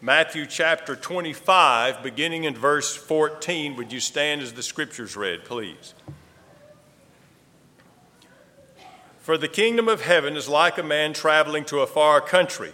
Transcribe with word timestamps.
Matthew 0.00 0.46
chapter 0.46 0.94
25, 0.94 2.02
beginning 2.02 2.44
in 2.44 2.54
verse 2.54 2.94
14. 2.94 3.76
Would 3.76 3.92
you 3.92 4.00
stand 4.00 4.42
as 4.42 4.52
the 4.52 4.62
scriptures 4.62 5.16
read, 5.16 5.44
please? 5.44 5.94
For 9.18 9.36
the 9.36 9.48
kingdom 9.48 9.88
of 9.88 10.02
heaven 10.02 10.36
is 10.36 10.48
like 10.48 10.78
a 10.78 10.82
man 10.82 11.12
traveling 11.12 11.64
to 11.64 11.80
a 11.80 11.86
far 11.86 12.20
country, 12.20 12.72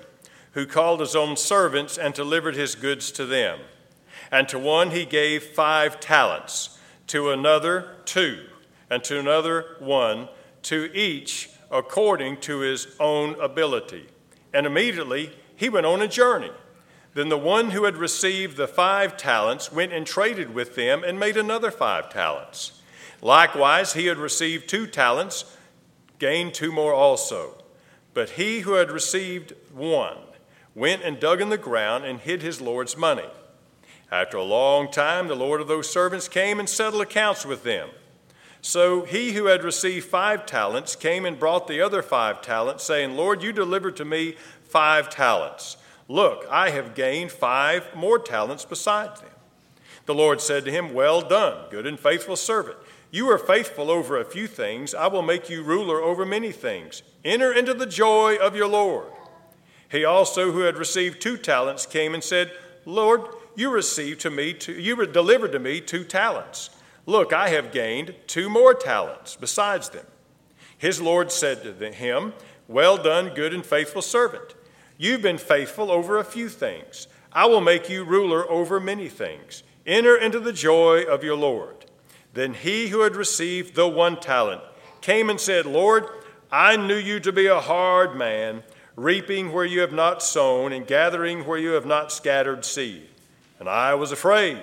who 0.53 0.67
called 0.67 1.01
his 1.01 1.17
own 1.17 1.37
servants 1.37 1.97
and 1.97 2.13
delivered 2.13 2.57
his 2.57 2.75
goods 2.75 3.11
to 3.13 3.25
them. 3.25 3.61
And 4.31 4.49
to 4.49 4.59
one 4.59 4.91
he 4.91 5.07
gave 5.07 5.43
five 5.43 6.01
talents, 6.01 6.79
to 7.07 7.31
another 7.31 7.97
two, 8.05 8.47
and 8.91 9.03
to 9.05 9.19
another 9.19 9.77
one, 9.79 10.29
to 10.65 10.91
each 10.93 11.51
according 11.71 12.37
to 12.43 12.59
his 12.59 12.87
own 13.01 13.41
ability. 13.41 14.07
And 14.53 14.67
immediately 14.67 15.33
he 15.57 15.69
went 15.69 15.87
on 15.87 16.03
a 16.03 16.09
journey. 16.09 16.51
Then 17.15 17.29
the 17.29 17.39
one 17.39 17.71
who 17.71 17.85
had 17.85 17.97
received 17.97 18.57
the 18.57 18.67
five 18.67 19.17
talents 19.17 19.71
went 19.71 19.93
and 19.93 20.07
traded 20.07 20.55
with 20.55 20.75
them 20.75 21.05
and 21.05 21.21
made 21.21 21.37
another 21.37 21.71
five 21.71 22.09
talents. 22.11 22.81
Likewise, 23.21 23.93
he 23.93 24.07
had 24.07 24.19
received 24.19 24.69
two 24.69 24.87
talents, 24.87 25.57
gained 26.19 26.55
two 26.55 26.73
more 26.73 26.95
also. 26.95 27.63
But 28.15 28.31
he 28.31 28.61
who 28.61 28.73
had 28.73 28.91
received 28.91 29.55
one 29.73 30.19
went 30.75 31.03
and 31.03 31.21
dug 31.21 31.41
in 31.41 31.51
the 31.51 31.59
ground 31.59 32.05
and 32.05 32.19
hid 32.19 32.43
his 32.43 32.61
Lord's 32.61 32.97
money. 32.97 33.29
After 34.11 34.37
a 34.37 34.43
long 34.43 34.91
time, 34.91 35.29
the 35.29 35.35
Lord 35.35 35.61
of 35.61 35.69
those 35.69 35.91
servants 35.91 36.29
came 36.29 36.59
and 36.59 36.69
settled 36.69 37.03
accounts 37.03 37.47
with 37.47 37.63
them. 37.63 37.91
So 38.61 39.05
he 39.05 39.33
who 39.33 39.47
had 39.47 39.65
received 39.65 40.07
five 40.07 40.47
talents 40.47 40.95
came 40.97 41.25
and 41.25 41.39
brought 41.39 41.67
the 41.67 41.81
other 41.81 42.03
five 42.03 42.43
talents, 42.43 42.85
saying, 42.85 43.17
Lord, 43.17 43.43
you 43.43 43.53
delivered 43.53 43.97
to 43.97 44.05
me 44.05 44.37
five 44.63 45.11
talents. 45.11 45.77
Look, 46.13 46.47
I 46.51 46.69
have 46.69 46.95
gained 46.95 47.33
five 47.33 47.87
more 47.95 48.19
talents 48.19 48.67
besides 48.67 49.23
them. 49.23 49.31
The 50.05 50.15
Lord 50.15 50.43
said 50.43 50.67
to 50.67 50.71
him, 50.71 50.93
Well 50.93 51.23
done, 51.23 51.71
good 51.71 51.87
and 51.87 51.99
faithful 51.99 52.37
servant. 52.37 52.77
You 53.11 53.31
are 53.31 53.39
faithful 53.39 53.91
over 53.91 54.21
a 54.21 54.25
few 54.27 54.47
things. 54.47 54.95
I 54.95 55.07
will 55.07 55.23
make 55.23 55.49
you 55.49 55.63
ruler 55.63 56.03
over 56.03 56.27
many 56.27 56.53
things. 56.53 57.03
Enter 57.25 57.51
into 57.51 57.73
the 57.73 57.87
joy 57.87 58.37
of 58.37 58.55
your 58.55 58.69
Lord. 58.69 59.07
He 59.91 60.05
also, 60.05 60.53
who 60.53 60.59
had 60.61 60.77
received 60.77 61.23
two 61.23 61.39
talents, 61.39 61.87
came 61.87 62.13
and 62.13 62.23
said, 62.23 62.53
Lord, 62.85 63.23
you 63.57 63.71
received 63.71 64.21
to 64.21 64.31
me 64.31 64.53
two, 64.53 64.75
you 64.75 65.07
delivered 65.07 65.53
to 65.53 65.59
me 65.59 65.81
two 65.81 66.05
talents. 66.05 66.69
Look, 67.07 67.33
I 67.33 67.49
have 67.49 67.73
gained 67.73 68.17
two 68.27 68.51
more 68.51 68.75
talents 68.75 69.35
besides 69.35 69.89
them. 69.89 70.05
His 70.77 71.01
Lord 71.01 71.33
said 71.33 71.63
to 71.63 71.91
him, 71.91 72.35
Well 72.69 72.99
done, 72.99 73.33
good 73.33 73.55
and 73.55 73.65
faithful 73.65 74.03
servant. 74.03 74.55
You've 75.03 75.21
been 75.21 75.37
faithful 75.37 75.91
over 75.91 76.17
a 76.17 76.25
few 76.25 76.49
things. 76.49 77.09
I 77.33 77.47
will 77.47 77.61
make 77.61 77.91
you 77.91 78.05
ruler 78.05 78.49
over 78.49 78.79
many 78.79 79.09
things. 79.09 79.65
Enter 79.85 80.17
into 80.17 80.39
the 80.39 80.53
joy 80.53 81.03
of 81.03 81.25
your 81.25 81.35
Lord. 81.35 81.87
Then 82.35 82.55
he 82.55 82.87
who 82.87 83.01
had 83.01 83.17
received 83.17 83.75
the 83.75 83.89
one 83.89 84.21
talent 84.21 84.63
came 85.01 85.29
and 85.29 85.41
said, 85.41 85.67
Lord, 85.67 86.07
I 86.53 86.77
knew 86.77 86.95
you 86.95 87.19
to 87.19 87.33
be 87.33 87.49
a 87.49 87.59
hard 87.59 88.15
man, 88.15 88.63
reaping 88.95 89.53
where 89.53 89.65
you 89.65 89.81
have 89.81 89.93
not 89.93 90.23
sown 90.23 90.73
and 90.73 90.87
gathering 90.87 91.47
where 91.47 91.59
you 91.59 91.71
have 91.71 91.85
not 91.85 92.13
scattered 92.13 92.65
seed. 92.65 93.09
And 93.59 93.69
I 93.69 93.97
was 93.97 94.13
afraid 94.13 94.61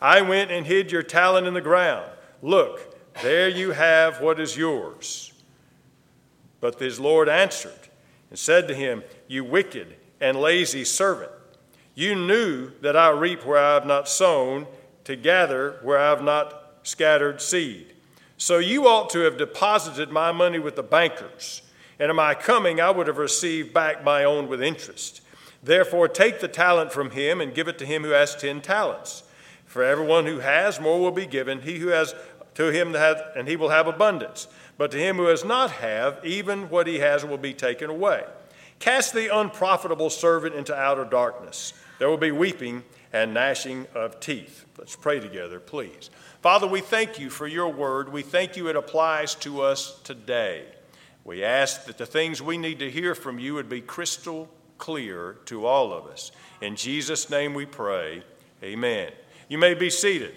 I 0.00 0.22
went 0.22 0.52
and 0.52 0.64
hid 0.64 0.92
your 0.92 1.02
talent 1.02 1.48
in 1.48 1.54
the 1.54 1.60
ground. 1.60 2.08
Look, 2.40 2.96
there 3.20 3.48
you 3.48 3.72
have 3.72 4.20
what 4.20 4.38
is 4.38 4.56
yours. 4.56 5.32
But 6.60 6.78
his 6.78 7.00
Lord 7.00 7.28
answered 7.28 7.81
and 8.32 8.38
said 8.38 8.66
to 8.66 8.74
him, 8.74 9.02
You 9.28 9.44
wicked 9.44 9.94
and 10.18 10.40
lazy 10.40 10.84
servant, 10.84 11.30
you 11.94 12.14
knew 12.14 12.70
that 12.80 12.96
I 12.96 13.10
reap 13.10 13.44
where 13.44 13.58
I 13.58 13.74
have 13.74 13.84
not 13.84 14.08
sown, 14.08 14.66
to 15.04 15.16
gather 15.16 15.78
where 15.82 15.98
I 15.98 16.08
have 16.08 16.22
not 16.22 16.78
scattered 16.82 17.42
seed. 17.42 17.92
So 18.38 18.56
you 18.56 18.88
ought 18.88 19.10
to 19.10 19.18
have 19.18 19.36
deposited 19.36 20.10
my 20.10 20.32
money 20.32 20.58
with 20.58 20.76
the 20.76 20.82
bankers, 20.82 21.60
and 21.98 22.08
in 22.08 22.16
my 22.16 22.32
coming 22.32 22.80
I 22.80 22.90
would 22.90 23.06
have 23.06 23.18
received 23.18 23.74
back 23.74 24.02
my 24.02 24.24
own 24.24 24.48
with 24.48 24.62
interest. 24.62 25.20
Therefore, 25.62 26.08
take 26.08 26.40
the 26.40 26.48
talent 26.48 26.90
from 26.90 27.10
him 27.10 27.38
and 27.38 27.54
give 27.54 27.68
it 27.68 27.78
to 27.80 27.86
him 27.86 28.02
who 28.02 28.12
has 28.12 28.34
ten 28.34 28.62
talents. 28.62 29.24
For 29.66 29.82
everyone 29.82 30.24
who 30.24 30.38
has, 30.38 30.80
more 30.80 30.98
will 30.98 31.12
be 31.12 31.26
given. 31.26 31.60
He 31.60 31.80
who 31.80 31.88
has, 31.88 32.14
to 32.54 32.70
him 32.70 32.92
that 32.92 33.16
hath, 33.16 33.36
and 33.36 33.48
he 33.48 33.56
will 33.56 33.70
have 33.70 33.86
abundance. 33.86 34.48
But 34.78 34.90
to 34.92 34.98
him 34.98 35.16
who 35.16 35.26
has 35.26 35.44
not 35.44 35.70
have, 35.72 36.24
even 36.24 36.68
what 36.68 36.86
he 36.86 36.98
has 36.98 37.24
will 37.24 37.38
be 37.38 37.54
taken 37.54 37.90
away. 37.90 38.24
Cast 38.78 39.14
the 39.14 39.34
unprofitable 39.34 40.10
servant 40.10 40.54
into 40.54 40.74
outer 40.74 41.04
darkness. 41.04 41.72
There 41.98 42.08
will 42.08 42.16
be 42.16 42.32
weeping 42.32 42.82
and 43.12 43.32
gnashing 43.32 43.86
of 43.94 44.18
teeth. 44.18 44.64
Let's 44.78 44.96
pray 44.96 45.20
together, 45.20 45.60
please. 45.60 46.10
Father, 46.40 46.66
we 46.66 46.80
thank 46.80 47.20
you 47.20 47.30
for 47.30 47.46
your 47.46 47.68
word. 47.68 48.12
We 48.12 48.22
thank 48.22 48.56
you 48.56 48.68
it 48.68 48.74
applies 48.76 49.34
to 49.36 49.60
us 49.62 50.00
today. 50.02 50.64
We 51.24 51.44
ask 51.44 51.84
that 51.84 51.98
the 51.98 52.06
things 52.06 52.42
we 52.42 52.58
need 52.58 52.80
to 52.80 52.90
hear 52.90 53.14
from 53.14 53.38
you 53.38 53.54
would 53.54 53.68
be 53.68 53.80
crystal 53.80 54.48
clear 54.78 55.36
to 55.44 55.64
all 55.64 55.92
of 55.92 56.06
us. 56.06 56.32
In 56.60 56.74
Jesus' 56.74 57.30
name 57.30 57.54
we 57.54 57.66
pray. 57.66 58.24
Amen. 58.64 59.12
You 59.48 59.58
may 59.58 59.74
be 59.74 59.90
seated. 59.90 60.34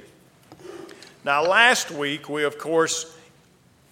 Now, 1.26 1.42
last 1.42 1.90
week, 1.90 2.30
we, 2.30 2.44
of 2.44 2.60
course, 2.60 3.18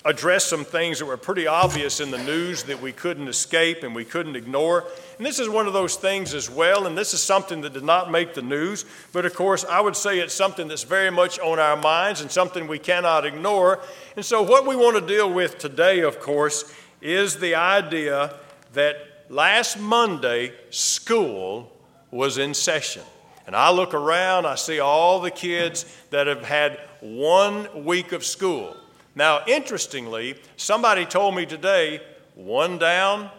addressed 0.06 0.50
some 0.50 0.64
things 0.64 1.00
that 1.00 1.08
were 1.08 1.18
pretty 1.18 1.48
obvious 1.48 2.00
in 2.00 2.12
the 2.12 2.20
news 2.20 2.62
that 2.66 2.80
we 2.80 2.92
couldn't 2.92 3.28
escape 3.28 3.82
and 3.82 3.96
we 3.96 4.06
couldn't 4.06 4.36
ignore. 4.36 4.86
And 5.18 5.26
this 5.26 5.40
is 5.40 5.50
one 5.50 5.66
of 5.66 5.74
those 5.74 5.96
things 5.96 6.36
as 6.36 6.48
well, 6.48 6.86
and 6.86 6.96
this 6.96 7.12
is 7.16 7.24
something 7.24 7.62
that 7.62 7.74
did 7.74 7.84
not 7.84 8.12
make 8.12 8.36
the 8.36 8.44
news, 8.44 8.86
but 9.14 9.26
of 9.26 9.34
course, 9.34 9.66
I 9.66 9.82
would 9.82 9.96
say 9.96 10.20
it's 10.20 10.32
something 10.32 10.68
that's 10.68 10.84
very 10.84 11.10
much 11.10 11.40
on 11.40 11.58
our 11.58 11.76
minds 11.76 12.22
and 12.22 12.30
something 12.30 12.68
we 12.68 12.78
cannot 12.78 13.26
ignore. 13.26 13.80
And 14.16 14.24
so, 14.24 14.44
what 14.44 14.68
we 14.68 14.76
want 14.76 14.96
to 14.98 15.02
deal 15.08 15.34
with 15.34 15.58
today, 15.58 16.02
of 16.02 16.20
course, 16.20 16.72
is 17.02 17.40
the 17.40 17.56
idea 17.56 18.36
that 18.74 19.26
last 19.30 19.80
Monday, 19.80 20.54
school 20.70 21.76
was 22.12 22.38
in 22.38 22.54
session. 22.54 23.02
And 23.46 23.56
I 23.56 23.72
look 23.72 23.94
around, 23.94 24.46
I 24.46 24.56
see 24.56 24.80
all 24.80 25.20
the 25.20 25.32
kids 25.32 25.86
that 26.12 26.28
have 26.28 26.44
had 26.44 26.80
one 27.02 27.84
week 27.84 28.14
of 28.14 28.24
school. 28.24 28.76
Now, 29.16 29.42
interestingly, 29.46 30.36
somebody 30.56 31.06
told 31.06 31.36
me 31.36 31.46
today 31.46 32.02
one 32.36 32.78
down, 32.78 33.30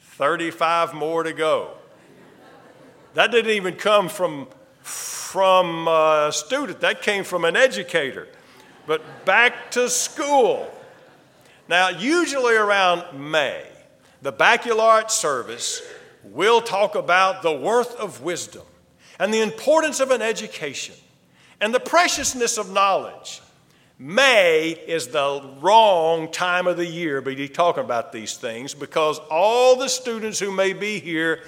35 0.00 0.94
more 0.94 1.22
to 1.24 1.32
go. 1.32 1.72
That 3.14 3.32
didn't 3.32 3.50
even 3.50 3.74
come 3.74 4.08
from, 4.08 4.46
from 4.82 5.88
a 5.88 6.30
student, 6.32 6.80
that 6.80 7.02
came 7.02 7.24
from 7.24 7.44
an 7.44 7.56
educator. 7.56 8.28
But 8.86 9.24
back 9.24 9.72
to 9.72 9.90
school. 9.90 10.70
Now, 11.68 11.88
usually 11.88 12.54
around 12.54 13.30
May, 13.30 13.64
the 14.22 14.32
baccalaureate 14.32 15.10
service 15.10 15.82
will 16.24 16.60
talk 16.60 16.94
about 16.94 17.42
the 17.42 17.52
worth 17.52 17.94
of 17.96 18.22
wisdom 18.22 18.62
and 19.18 19.32
the 19.32 19.40
importance 19.40 20.00
of 20.00 20.10
an 20.10 20.22
education 20.22 20.94
and 21.60 21.74
the 21.74 21.80
preciousness 21.80 22.58
of 22.58 22.72
knowledge. 22.72 23.42
May 24.00 24.70
is 24.70 25.08
the 25.08 25.56
wrong 25.60 26.30
time 26.30 26.68
of 26.68 26.76
the 26.76 26.86
year 26.86 27.20
to 27.20 27.34
be 27.34 27.48
talking 27.48 27.82
about 27.82 28.12
these 28.12 28.36
things 28.36 28.72
because 28.72 29.18
all 29.28 29.74
the 29.74 29.88
students 29.88 30.38
who 30.38 30.52
may 30.52 30.72
be 30.72 31.00
here, 31.00 31.42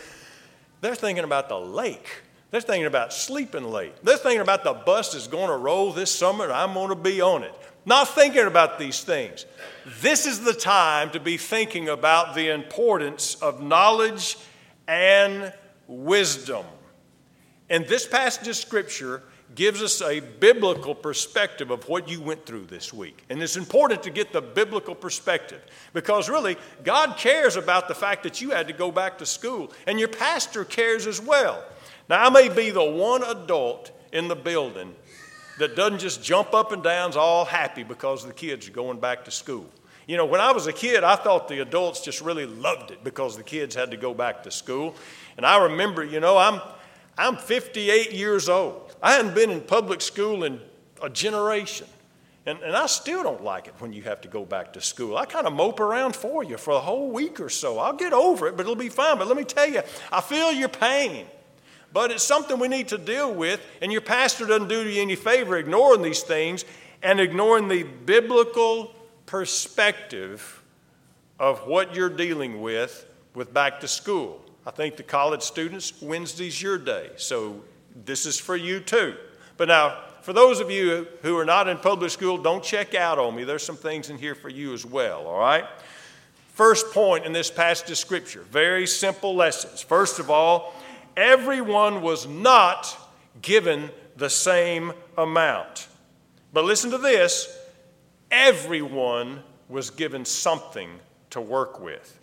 they're 0.80 0.96
thinking 0.96 1.22
about 1.22 1.48
the 1.48 1.60
lake. 1.60 2.08
They're 2.50 2.60
thinking 2.60 2.86
about 2.86 3.12
sleeping 3.12 3.62
late. 3.62 3.92
They're 4.02 4.16
thinking 4.16 4.40
about 4.40 4.64
the 4.64 4.72
bus 4.72 5.14
is 5.14 5.28
going 5.28 5.48
to 5.48 5.56
roll 5.56 5.92
this 5.92 6.10
summer 6.10 6.44
and 6.44 6.52
I'm 6.52 6.74
going 6.74 6.88
to 6.88 6.96
be 6.96 7.20
on 7.20 7.44
it. 7.44 7.54
Not 7.86 8.08
thinking 8.08 8.46
about 8.46 8.80
these 8.80 9.04
things. 9.04 9.46
This 10.00 10.26
is 10.26 10.40
the 10.40 10.52
time 10.52 11.10
to 11.10 11.20
be 11.20 11.36
thinking 11.36 11.88
about 11.88 12.34
the 12.34 12.52
importance 12.52 13.36
of 13.36 13.62
knowledge 13.62 14.36
and 14.88 15.52
wisdom. 15.86 16.64
And 17.70 17.86
this 17.86 18.06
passage 18.06 18.48
of 18.48 18.56
Scripture 18.56 19.22
gives 19.54 19.82
us 19.82 20.02
a 20.02 20.20
biblical 20.20 20.94
perspective 20.94 21.70
of 21.70 21.88
what 21.88 22.08
you 22.08 22.20
went 22.20 22.44
through 22.46 22.66
this 22.66 22.92
week. 22.92 23.24
And 23.30 23.42
it's 23.42 23.56
important 23.56 24.02
to 24.02 24.10
get 24.10 24.32
the 24.32 24.42
biblical 24.42 24.94
perspective 24.94 25.62
because 25.92 26.28
really, 26.28 26.56
God 26.84 27.16
cares 27.16 27.56
about 27.56 27.88
the 27.88 27.94
fact 27.94 28.22
that 28.24 28.40
you 28.40 28.50
had 28.50 28.68
to 28.68 28.72
go 28.72 28.92
back 28.92 29.18
to 29.18 29.26
school, 29.26 29.72
and 29.86 29.98
your 29.98 30.08
pastor 30.08 30.64
cares 30.64 31.06
as 31.06 31.20
well. 31.20 31.64
Now, 32.08 32.24
I 32.26 32.30
may 32.30 32.48
be 32.48 32.70
the 32.70 32.84
one 32.84 33.22
adult 33.24 33.90
in 34.12 34.28
the 34.28 34.36
building 34.36 34.94
that 35.58 35.76
doesn't 35.76 35.98
just 35.98 36.22
jump 36.22 36.54
up 36.54 36.72
and 36.72 36.82
down, 36.82 37.16
all 37.16 37.44
happy 37.44 37.82
because 37.82 38.24
the 38.24 38.32
kids 38.32 38.68
are 38.68 38.72
going 38.72 38.98
back 38.98 39.24
to 39.26 39.30
school. 39.30 39.66
You 40.06 40.16
know, 40.16 40.26
when 40.26 40.40
I 40.40 40.50
was 40.50 40.66
a 40.66 40.72
kid, 40.72 41.04
I 41.04 41.14
thought 41.14 41.48
the 41.48 41.60
adults 41.60 42.00
just 42.00 42.20
really 42.20 42.46
loved 42.46 42.90
it 42.90 43.04
because 43.04 43.36
the 43.36 43.44
kids 43.44 43.76
had 43.76 43.92
to 43.92 43.96
go 43.96 44.12
back 44.12 44.42
to 44.44 44.50
school. 44.50 44.96
And 45.36 45.46
I 45.46 45.64
remember, 45.64 46.02
you 46.02 46.18
know, 46.18 46.36
I'm 46.36 46.60
I'm 47.18 47.36
58 47.36 48.12
years 48.12 48.48
old. 48.48 48.94
I 49.02 49.12
hadn't 49.12 49.34
been 49.34 49.50
in 49.50 49.60
public 49.60 50.00
school 50.00 50.44
in 50.44 50.60
a 51.02 51.10
generation. 51.10 51.86
And, 52.46 52.58
and 52.60 52.74
I 52.74 52.86
still 52.86 53.22
don't 53.22 53.44
like 53.44 53.66
it 53.66 53.74
when 53.78 53.92
you 53.92 54.02
have 54.02 54.22
to 54.22 54.28
go 54.28 54.44
back 54.44 54.72
to 54.72 54.80
school. 54.80 55.16
I 55.16 55.26
kind 55.26 55.46
of 55.46 55.52
mope 55.52 55.78
around 55.78 56.16
for 56.16 56.42
you 56.42 56.56
for 56.56 56.72
a 56.72 56.80
whole 56.80 57.10
week 57.10 57.38
or 57.38 57.50
so. 57.50 57.78
I'll 57.78 57.92
get 57.92 58.12
over 58.12 58.48
it, 58.48 58.56
but 58.56 58.62
it'll 58.62 58.74
be 58.74 58.88
fine. 58.88 59.18
But 59.18 59.28
let 59.28 59.36
me 59.36 59.44
tell 59.44 59.68
you, 59.68 59.82
I 60.10 60.20
feel 60.20 60.50
your 60.50 60.68
pain. 60.68 61.26
but 61.92 62.10
it's 62.10 62.22
something 62.22 62.58
we 62.58 62.68
need 62.68 62.88
to 62.88 62.98
deal 62.98 63.34
with, 63.34 63.60
and 63.82 63.90
your 63.90 64.00
pastor 64.00 64.46
doesn't 64.46 64.68
do 64.68 64.88
you 64.88 65.02
any 65.02 65.16
favor 65.16 65.58
ignoring 65.58 66.02
these 66.02 66.22
things 66.22 66.64
and 67.02 67.20
ignoring 67.20 67.68
the 67.68 67.82
biblical 67.82 68.94
perspective 69.26 70.62
of 71.38 71.66
what 71.66 71.94
you're 71.94 72.08
dealing 72.08 72.60
with 72.60 73.06
with 73.34 73.52
back 73.52 73.80
to 73.80 73.88
school. 73.88 74.40
I 74.66 74.70
think 74.70 74.96
the 74.96 75.02
college 75.02 75.42
students, 75.42 76.00
Wednesday's 76.02 76.60
your 76.60 76.78
day, 76.78 77.10
so 77.16 77.62
this 78.04 78.26
is 78.26 78.38
for 78.38 78.56
you 78.56 78.80
too. 78.80 79.16
But 79.56 79.68
now, 79.68 79.98
for 80.22 80.32
those 80.32 80.60
of 80.60 80.70
you 80.70 81.08
who 81.22 81.36
are 81.38 81.44
not 81.44 81.66
in 81.68 81.78
public 81.78 82.10
school, 82.10 82.38
don't 82.38 82.62
check 82.62 82.94
out 82.94 83.18
on 83.18 83.34
me. 83.34 83.44
There's 83.44 83.64
some 83.64 83.76
things 83.76 84.10
in 84.10 84.18
here 84.18 84.34
for 84.34 84.48
you 84.48 84.74
as 84.74 84.84
well, 84.84 85.26
all 85.26 85.38
right? 85.38 85.64
First 86.52 86.92
point 86.92 87.24
in 87.24 87.32
this 87.32 87.50
passage 87.50 87.90
of 87.90 87.96
Scripture, 87.96 88.42
very 88.50 88.86
simple 88.86 89.34
lessons. 89.34 89.80
First 89.80 90.18
of 90.18 90.30
all, 90.30 90.74
everyone 91.16 92.02
was 92.02 92.26
not 92.26 92.96
given 93.40 93.90
the 94.16 94.28
same 94.28 94.92
amount. 95.16 95.88
But 96.52 96.64
listen 96.64 96.90
to 96.90 96.98
this 96.98 97.56
everyone 98.30 99.42
was 99.68 99.90
given 99.90 100.24
something 100.24 100.90
to 101.30 101.40
work 101.40 101.80
with. 101.80 102.19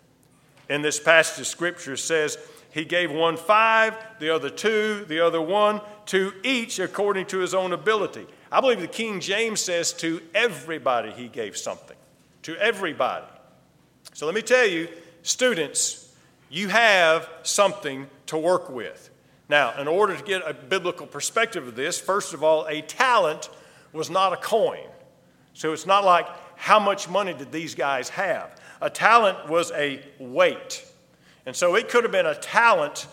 In 0.68 0.82
this 0.82 1.00
passage 1.00 1.40
of 1.40 1.46
Scripture 1.46 1.96
says, 1.96 2.38
he 2.70 2.84
gave 2.84 3.10
one 3.10 3.36
five, 3.36 3.96
the 4.20 4.30
other 4.34 4.50
two, 4.50 5.04
the 5.08 5.20
other 5.20 5.40
one, 5.40 5.80
to 6.06 6.32
each 6.44 6.78
according 6.78 7.26
to 7.26 7.38
his 7.38 7.54
own 7.54 7.72
ability. 7.72 8.26
I 8.52 8.60
believe 8.60 8.80
the 8.80 8.86
King 8.86 9.20
James 9.20 9.60
says 9.60 9.92
to 9.94 10.20
everybody 10.34 11.10
he 11.10 11.28
gave 11.28 11.56
something. 11.56 11.96
To 12.42 12.56
everybody. 12.56 13.26
So 14.12 14.26
let 14.26 14.34
me 14.34 14.42
tell 14.42 14.66
you, 14.66 14.88
students, 15.22 16.14
you 16.50 16.68
have 16.68 17.28
something 17.42 18.06
to 18.26 18.38
work 18.38 18.70
with. 18.70 19.10
Now, 19.48 19.78
in 19.80 19.88
order 19.88 20.14
to 20.16 20.22
get 20.22 20.42
a 20.46 20.52
biblical 20.52 21.06
perspective 21.06 21.66
of 21.66 21.74
this, 21.74 21.98
first 21.98 22.34
of 22.34 22.44
all, 22.44 22.66
a 22.66 22.82
talent 22.82 23.48
was 23.92 24.10
not 24.10 24.32
a 24.34 24.36
coin. 24.36 24.86
So 25.54 25.72
it's 25.72 25.86
not 25.86 26.04
like 26.04 26.26
how 26.56 26.78
much 26.78 27.08
money 27.08 27.32
did 27.32 27.50
these 27.50 27.74
guys 27.74 28.10
have? 28.10 28.54
A 28.80 28.90
talent 28.90 29.48
was 29.48 29.72
a 29.72 30.00
weight. 30.18 30.84
And 31.46 31.54
so 31.54 31.74
it 31.74 31.88
could 31.88 32.04
have 32.04 32.12
been 32.12 32.26
a 32.26 32.34
talent 32.34 33.06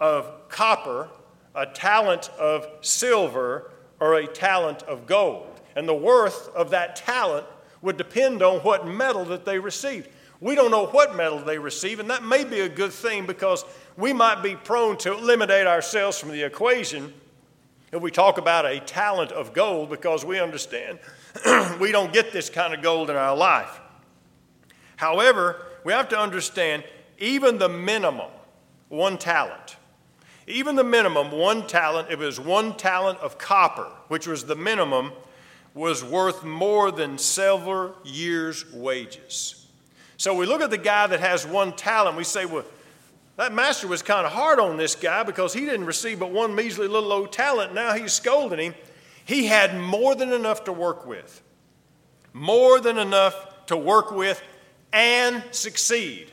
of 0.00 0.48
copper, 0.48 1.08
a 1.54 1.66
talent 1.66 2.28
of 2.38 2.66
silver, 2.80 3.70
or 4.00 4.14
a 4.14 4.26
talent 4.26 4.82
of 4.82 5.06
gold. 5.06 5.60
And 5.74 5.88
the 5.88 5.94
worth 5.94 6.48
of 6.54 6.70
that 6.70 6.96
talent 6.96 7.46
would 7.82 7.96
depend 7.96 8.42
on 8.42 8.60
what 8.60 8.86
metal 8.86 9.24
that 9.26 9.44
they 9.44 9.58
received. 9.58 10.08
We 10.40 10.54
don't 10.54 10.70
know 10.70 10.86
what 10.86 11.16
metal 11.16 11.38
they 11.38 11.58
receive, 11.58 11.98
and 11.98 12.10
that 12.10 12.22
may 12.22 12.44
be 12.44 12.60
a 12.60 12.68
good 12.68 12.92
thing 12.92 13.24
because 13.24 13.64
we 13.96 14.12
might 14.12 14.42
be 14.42 14.54
prone 14.54 14.98
to 14.98 15.12
eliminate 15.12 15.66
ourselves 15.66 16.18
from 16.18 16.30
the 16.30 16.42
equation 16.42 17.12
if 17.92 18.02
we 18.02 18.10
talk 18.10 18.36
about 18.36 18.66
a 18.66 18.80
talent 18.80 19.32
of 19.32 19.54
gold 19.54 19.88
because 19.88 20.24
we 20.24 20.40
understand 20.40 20.98
we 21.80 21.92
don't 21.92 22.12
get 22.12 22.32
this 22.32 22.50
kind 22.50 22.74
of 22.74 22.82
gold 22.82 23.08
in 23.08 23.16
our 23.16 23.36
life. 23.36 23.80
However, 24.96 25.64
we 25.84 25.92
have 25.92 26.08
to 26.10 26.18
understand 26.18 26.84
even 27.18 27.58
the 27.58 27.68
minimum, 27.68 28.30
one 28.88 29.18
talent. 29.18 29.76
Even 30.46 30.76
the 30.76 30.84
minimum, 30.84 31.32
one 31.32 31.66
talent, 31.66 32.08
if 32.10 32.20
it 32.20 32.24
was 32.24 32.38
one 32.38 32.76
talent 32.76 33.18
of 33.20 33.38
copper, 33.38 33.90
which 34.08 34.26
was 34.26 34.44
the 34.44 34.54
minimum, 34.54 35.12
was 35.74 36.02
worth 36.02 36.44
more 36.44 36.90
than 36.90 37.18
several 37.18 37.94
years' 38.04 38.64
wages. 38.72 39.66
So 40.16 40.34
we 40.34 40.46
look 40.46 40.62
at 40.62 40.70
the 40.70 40.78
guy 40.78 41.06
that 41.06 41.20
has 41.20 41.46
one 41.46 41.74
talent, 41.74 42.16
we 42.16 42.24
say, 42.24 42.46
well, 42.46 42.64
that 43.36 43.52
master 43.52 43.86
was 43.86 44.02
kind 44.02 44.26
of 44.26 44.32
hard 44.32 44.58
on 44.58 44.78
this 44.78 44.94
guy 44.94 45.22
because 45.22 45.52
he 45.52 45.60
didn't 45.60 45.84
receive 45.84 46.18
but 46.18 46.30
one 46.30 46.54
measly 46.54 46.88
little 46.88 47.12
old 47.12 47.32
talent. 47.32 47.74
Now 47.74 47.92
he's 47.92 48.14
scolding 48.14 48.58
him. 48.58 48.74
He 49.26 49.46
had 49.46 49.78
more 49.78 50.14
than 50.14 50.32
enough 50.32 50.64
to 50.64 50.72
work 50.72 51.06
with, 51.06 51.42
more 52.32 52.80
than 52.80 52.96
enough 52.96 53.66
to 53.66 53.76
work 53.76 54.10
with 54.10 54.42
and 54.96 55.44
succeed. 55.50 56.32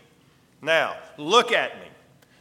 Now, 0.62 0.96
look 1.18 1.52
at 1.52 1.76
me. 1.82 1.88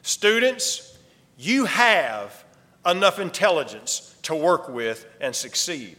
Students, 0.02 0.96
you 1.36 1.64
have 1.64 2.44
enough 2.86 3.19
intelligence 3.19 4.14
to 4.22 4.36
work 4.36 4.69
with 4.69 5.04
and 5.20 5.34
succeed. 5.34 5.96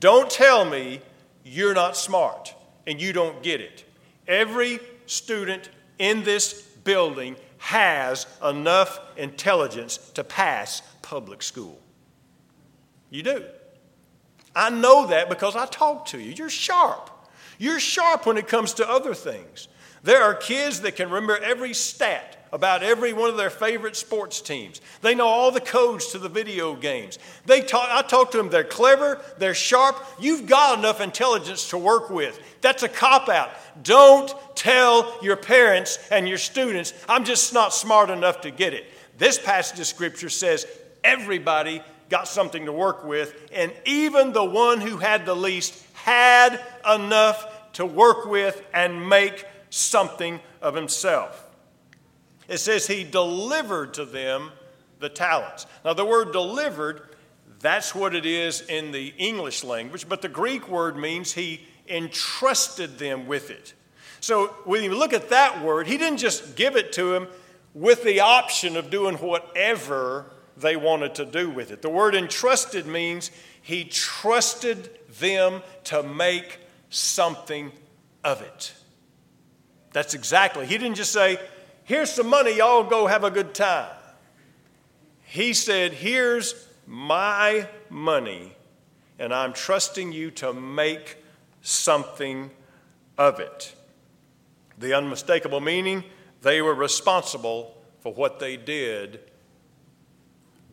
Don't 0.00 0.28
tell 0.28 0.64
me 0.64 1.00
you're 1.44 1.72
not 1.72 1.96
smart 1.96 2.52
and 2.88 3.00
you 3.00 3.12
don't 3.12 3.40
get 3.44 3.60
it. 3.60 3.84
Every 4.26 4.80
student 5.06 5.70
in 6.00 6.24
this 6.24 6.60
building 6.82 7.36
has 7.58 8.26
enough 8.44 8.98
intelligence 9.16 9.98
to 10.14 10.24
pass 10.24 10.82
public 11.00 11.44
school. 11.44 11.78
You 13.10 13.22
do. 13.22 13.44
I 14.56 14.70
know 14.70 15.06
that 15.06 15.28
because 15.28 15.54
I 15.54 15.66
talk 15.66 16.06
to 16.06 16.18
you. 16.18 16.32
You're 16.32 16.50
sharp. 16.50 17.11
You're 17.58 17.80
sharp 17.80 18.26
when 18.26 18.36
it 18.36 18.48
comes 18.48 18.74
to 18.74 18.88
other 18.88 19.14
things. 19.14 19.68
There 20.02 20.22
are 20.22 20.34
kids 20.34 20.80
that 20.80 20.96
can 20.96 21.10
remember 21.10 21.38
every 21.38 21.74
stat 21.74 22.38
about 22.52 22.82
every 22.82 23.12
one 23.12 23.30
of 23.30 23.36
their 23.36 23.50
favorite 23.50 23.96
sports 23.96 24.40
teams. 24.40 24.80
They 25.00 25.14
know 25.14 25.26
all 25.26 25.50
the 25.50 25.60
codes 25.60 26.08
to 26.08 26.18
the 26.18 26.28
video 26.28 26.74
games. 26.74 27.18
They 27.46 27.62
talk, 27.62 27.88
I 27.90 28.02
talk 28.02 28.30
to 28.32 28.36
them, 28.36 28.50
they're 28.50 28.62
clever, 28.62 29.20
they're 29.38 29.54
sharp. 29.54 29.96
You've 30.20 30.46
got 30.46 30.78
enough 30.78 31.00
intelligence 31.00 31.70
to 31.70 31.78
work 31.78 32.10
with. 32.10 32.38
That's 32.60 32.82
a 32.82 32.88
cop 32.88 33.30
out. 33.30 33.50
Don't 33.82 34.34
tell 34.54 35.18
your 35.22 35.36
parents 35.36 35.98
and 36.10 36.28
your 36.28 36.38
students, 36.38 36.92
I'm 37.08 37.24
just 37.24 37.54
not 37.54 37.72
smart 37.72 38.10
enough 38.10 38.42
to 38.42 38.50
get 38.50 38.74
it. 38.74 38.84
This 39.16 39.38
passage 39.38 39.80
of 39.80 39.86
scripture 39.86 40.28
says 40.28 40.66
everybody 41.02 41.82
got 42.10 42.28
something 42.28 42.66
to 42.66 42.72
work 42.72 43.04
with, 43.04 43.34
and 43.54 43.72
even 43.86 44.34
the 44.34 44.44
one 44.44 44.82
who 44.82 44.98
had 44.98 45.24
the 45.24 45.34
least 45.34 45.72
had 46.04 46.60
enough 46.88 47.72
to 47.74 47.86
work 47.86 48.26
with 48.26 48.62
and 48.74 49.08
make 49.08 49.46
something 49.70 50.40
of 50.60 50.74
himself. 50.74 51.48
It 52.48 52.58
says 52.58 52.86
he 52.86 53.04
delivered 53.04 53.94
to 53.94 54.04
them 54.04 54.50
the 54.98 55.08
talents. 55.08 55.66
Now, 55.84 55.94
the 55.94 56.04
word 56.04 56.32
delivered, 56.32 57.02
that's 57.60 57.94
what 57.94 58.14
it 58.14 58.26
is 58.26 58.62
in 58.62 58.90
the 58.90 59.14
English 59.16 59.64
language, 59.64 60.08
but 60.08 60.22
the 60.22 60.28
Greek 60.28 60.68
word 60.68 60.96
means 60.96 61.32
he 61.32 61.66
entrusted 61.88 62.98
them 62.98 63.26
with 63.26 63.50
it. 63.50 63.74
So 64.20 64.48
when 64.64 64.82
you 64.82 64.94
look 64.94 65.12
at 65.12 65.30
that 65.30 65.62
word, 65.62 65.86
he 65.86 65.98
didn't 65.98 66.18
just 66.18 66.56
give 66.56 66.76
it 66.76 66.92
to 66.94 67.12
them 67.12 67.28
with 67.74 68.04
the 68.04 68.20
option 68.20 68.76
of 68.76 68.90
doing 68.90 69.16
whatever 69.16 70.26
they 70.56 70.76
wanted 70.76 71.14
to 71.16 71.24
do 71.24 71.50
with 71.50 71.70
it. 71.70 71.80
The 71.80 71.88
word 71.88 72.14
entrusted 72.14 72.86
means 72.86 73.30
he 73.62 73.84
trusted 73.84 74.90
them 75.20 75.62
to 75.84 76.02
make 76.02 76.58
something 76.90 77.72
of 78.24 78.42
it. 78.42 78.74
That's 79.92 80.14
exactly. 80.14 80.66
He 80.66 80.78
didn't 80.78 80.96
just 80.96 81.12
say, 81.12 81.38
Here's 81.84 82.10
some 82.10 82.28
money, 82.28 82.56
y'all 82.56 82.84
go 82.84 83.06
have 83.06 83.24
a 83.24 83.30
good 83.30 83.54
time. 83.54 83.90
He 85.24 85.52
said, 85.52 85.92
Here's 85.92 86.68
my 86.86 87.68
money, 87.88 88.52
and 89.18 89.32
I'm 89.32 89.52
trusting 89.52 90.12
you 90.12 90.30
to 90.32 90.52
make 90.52 91.16
something 91.62 92.50
of 93.16 93.40
it. 93.40 93.74
The 94.78 94.94
unmistakable 94.94 95.60
meaning, 95.60 96.04
they 96.40 96.60
were 96.60 96.74
responsible 96.74 97.76
for 98.00 98.12
what 98.12 98.40
they 98.40 98.56
did 98.56 99.20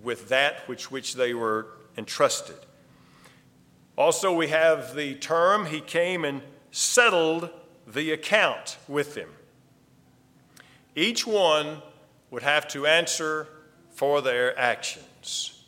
with 0.01 0.29
that 0.29 0.67
which, 0.67 0.89
which 0.89 1.13
they 1.13 1.33
were 1.33 1.67
entrusted. 1.97 2.55
Also, 3.99 4.31
we 4.31 4.47
have 4.47 4.95
the 4.95 5.13
term, 5.15 5.65
he 5.65 5.81
came 5.81 6.23
and 6.23 6.41
settled 6.71 7.49
the 7.85 8.13
account 8.13 8.77
with 8.87 9.13
them. 9.13 9.27
Each 10.95 11.27
one 11.27 11.81
would 12.31 12.41
have 12.41 12.65
to 12.69 12.87
answer 12.87 13.49
for 13.91 14.21
their 14.21 14.57
actions. 14.57 15.65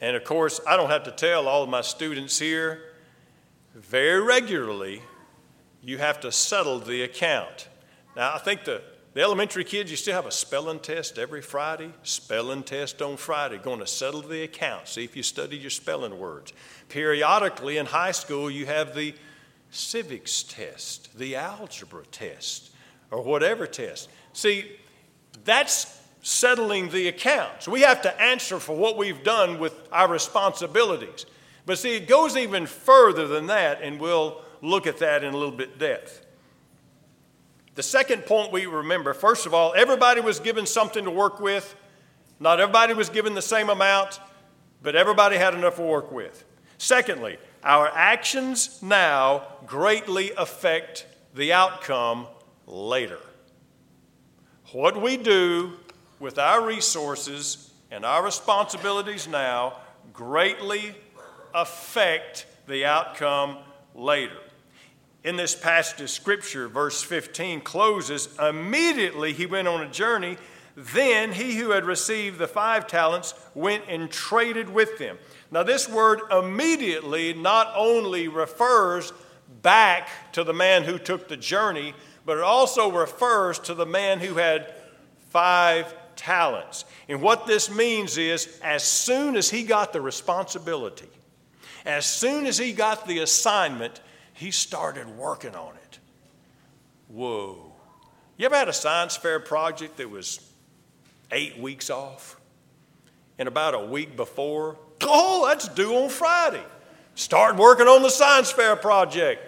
And 0.00 0.16
of 0.16 0.24
course, 0.24 0.62
I 0.66 0.78
don't 0.78 0.88
have 0.88 1.04
to 1.04 1.10
tell 1.10 1.46
all 1.46 1.62
of 1.62 1.68
my 1.68 1.82
students 1.82 2.38
here, 2.38 2.80
very 3.74 4.22
regularly, 4.22 5.02
you 5.82 5.98
have 5.98 6.20
to 6.20 6.32
settle 6.32 6.78
the 6.78 7.02
account. 7.02 7.68
Now, 8.16 8.34
I 8.34 8.38
think 8.38 8.64
the, 8.64 8.82
the 9.18 9.24
elementary 9.24 9.64
kids, 9.64 9.90
you 9.90 9.96
still 9.96 10.14
have 10.14 10.26
a 10.26 10.30
spelling 10.30 10.78
test 10.78 11.18
every 11.18 11.42
Friday, 11.42 11.92
spelling 12.04 12.62
test 12.62 13.02
on 13.02 13.16
Friday, 13.16 13.58
going 13.58 13.80
to 13.80 13.86
settle 13.86 14.22
the 14.22 14.44
account, 14.44 14.86
see 14.86 15.02
if 15.02 15.16
you 15.16 15.24
studied 15.24 15.60
your 15.60 15.70
spelling 15.70 16.20
words. 16.20 16.52
Periodically 16.88 17.78
in 17.78 17.86
high 17.86 18.12
school, 18.12 18.48
you 18.48 18.66
have 18.66 18.94
the 18.94 19.12
civics 19.72 20.44
test, 20.44 21.18
the 21.18 21.34
algebra 21.34 22.04
test, 22.12 22.70
or 23.10 23.20
whatever 23.24 23.66
test. 23.66 24.08
See, 24.34 24.70
that's 25.42 26.00
settling 26.22 26.90
the 26.90 27.08
accounts. 27.08 27.66
We 27.66 27.80
have 27.80 28.02
to 28.02 28.22
answer 28.22 28.60
for 28.60 28.76
what 28.76 28.96
we've 28.96 29.24
done 29.24 29.58
with 29.58 29.74
our 29.90 30.06
responsibilities. 30.06 31.26
But 31.66 31.80
see, 31.80 31.96
it 31.96 32.06
goes 32.06 32.36
even 32.36 32.66
further 32.66 33.26
than 33.26 33.48
that, 33.48 33.82
and 33.82 33.98
we'll 33.98 34.40
look 34.62 34.86
at 34.86 34.98
that 34.98 35.24
in 35.24 35.34
a 35.34 35.36
little 35.36 35.56
bit 35.56 35.76
depth. 35.76 36.24
The 37.78 37.84
second 37.84 38.26
point 38.26 38.50
we 38.50 38.66
remember 38.66 39.14
first 39.14 39.46
of 39.46 39.54
all, 39.54 39.72
everybody 39.72 40.20
was 40.20 40.40
given 40.40 40.66
something 40.66 41.04
to 41.04 41.12
work 41.12 41.38
with, 41.38 41.76
Not 42.40 42.58
everybody 42.58 42.92
was 42.92 43.08
given 43.08 43.34
the 43.34 43.40
same 43.40 43.70
amount, 43.70 44.18
but 44.82 44.96
everybody 44.96 45.36
had 45.36 45.54
enough 45.54 45.76
to 45.76 45.82
work 45.82 46.10
with. 46.10 46.42
Secondly, 46.78 47.38
our 47.62 47.86
actions 47.94 48.82
now 48.82 49.44
greatly 49.64 50.32
affect 50.36 51.06
the 51.34 51.52
outcome 51.52 52.26
later. 52.66 53.20
What 54.72 55.00
we 55.00 55.16
do 55.16 55.74
with 56.18 56.36
our 56.36 56.66
resources 56.66 57.72
and 57.92 58.04
our 58.04 58.24
responsibilities 58.24 59.28
now 59.28 59.76
greatly 60.12 60.96
affect 61.54 62.46
the 62.66 62.86
outcome 62.86 63.58
later. 63.94 64.40
In 65.28 65.36
this 65.36 65.54
passage 65.54 66.00
of 66.00 66.08
Scripture, 66.08 66.68
verse 66.68 67.02
15 67.02 67.60
closes 67.60 68.30
immediately 68.38 69.34
he 69.34 69.44
went 69.44 69.68
on 69.68 69.82
a 69.82 69.90
journey. 69.90 70.38
Then 70.74 71.32
he 71.32 71.54
who 71.56 71.72
had 71.72 71.84
received 71.84 72.38
the 72.38 72.48
five 72.48 72.86
talents 72.86 73.34
went 73.54 73.84
and 73.88 74.10
traded 74.10 74.70
with 74.70 74.96
them. 74.96 75.18
Now, 75.50 75.64
this 75.64 75.86
word 75.86 76.22
immediately 76.32 77.34
not 77.34 77.70
only 77.76 78.28
refers 78.28 79.12
back 79.60 80.32
to 80.32 80.44
the 80.44 80.54
man 80.54 80.84
who 80.84 80.98
took 80.98 81.28
the 81.28 81.36
journey, 81.36 81.92
but 82.24 82.38
it 82.38 82.42
also 82.42 82.90
refers 82.90 83.58
to 83.58 83.74
the 83.74 83.84
man 83.84 84.20
who 84.20 84.36
had 84.36 84.72
five 85.28 85.94
talents. 86.16 86.86
And 87.06 87.20
what 87.20 87.46
this 87.46 87.70
means 87.70 88.16
is, 88.16 88.58
as 88.64 88.82
soon 88.82 89.36
as 89.36 89.50
he 89.50 89.62
got 89.62 89.92
the 89.92 90.00
responsibility, 90.00 91.10
as 91.84 92.06
soon 92.06 92.46
as 92.46 92.56
he 92.56 92.72
got 92.72 93.06
the 93.06 93.18
assignment, 93.18 94.00
he 94.38 94.52
started 94.52 95.18
working 95.18 95.56
on 95.56 95.74
it. 95.74 95.98
Whoa. 97.08 97.72
You 98.36 98.46
ever 98.46 98.54
had 98.54 98.68
a 98.68 98.72
science 98.72 99.16
fair 99.16 99.40
project 99.40 99.96
that 99.96 100.08
was 100.08 100.40
eight 101.32 101.58
weeks 101.58 101.90
off? 101.90 102.40
And 103.36 103.48
about 103.48 103.74
a 103.74 103.84
week 103.84 104.16
before, 104.16 104.76
oh, 105.02 105.46
that's 105.48 105.66
due 105.66 105.92
on 105.96 106.08
Friday. 106.08 106.62
Start 107.16 107.56
working 107.56 107.88
on 107.88 108.02
the 108.02 108.10
science 108.10 108.52
fair 108.52 108.76
project. 108.76 109.42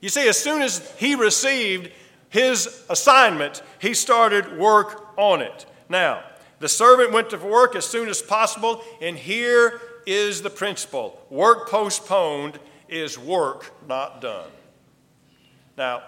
You 0.00 0.10
see, 0.10 0.28
as 0.28 0.38
soon 0.38 0.62
as 0.62 0.88
he 0.96 1.16
received 1.16 1.90
his 2.28 2.84
assignment, 2.88 3.64
he 3.80 3.94
started 3.94 4.58
work 4.58 5.08
on 5.16 5.42
it. 5.42 5.66
Now, 5.88 6.22
the 6.60 6.68
servant 6.68 7.10
went 7.10 7.30
to 7.30 7.38
work 7.38 7.74
as 7.74 7.84
soon 7.84 8.08
as 8.08 8.22
possible, 8.22 8.80
and 9.02 9.16
here 9.16 9.80
is 10.06 10.42
the 10.42 10.50
principle 10.50 11.20
work 11.30 11.68
postponed 11.68 12.60
is 12.88 13.18
work 13.18 13.72
not 13.88 14.20
done. 14.20 14.50
Now, 15.76 16.02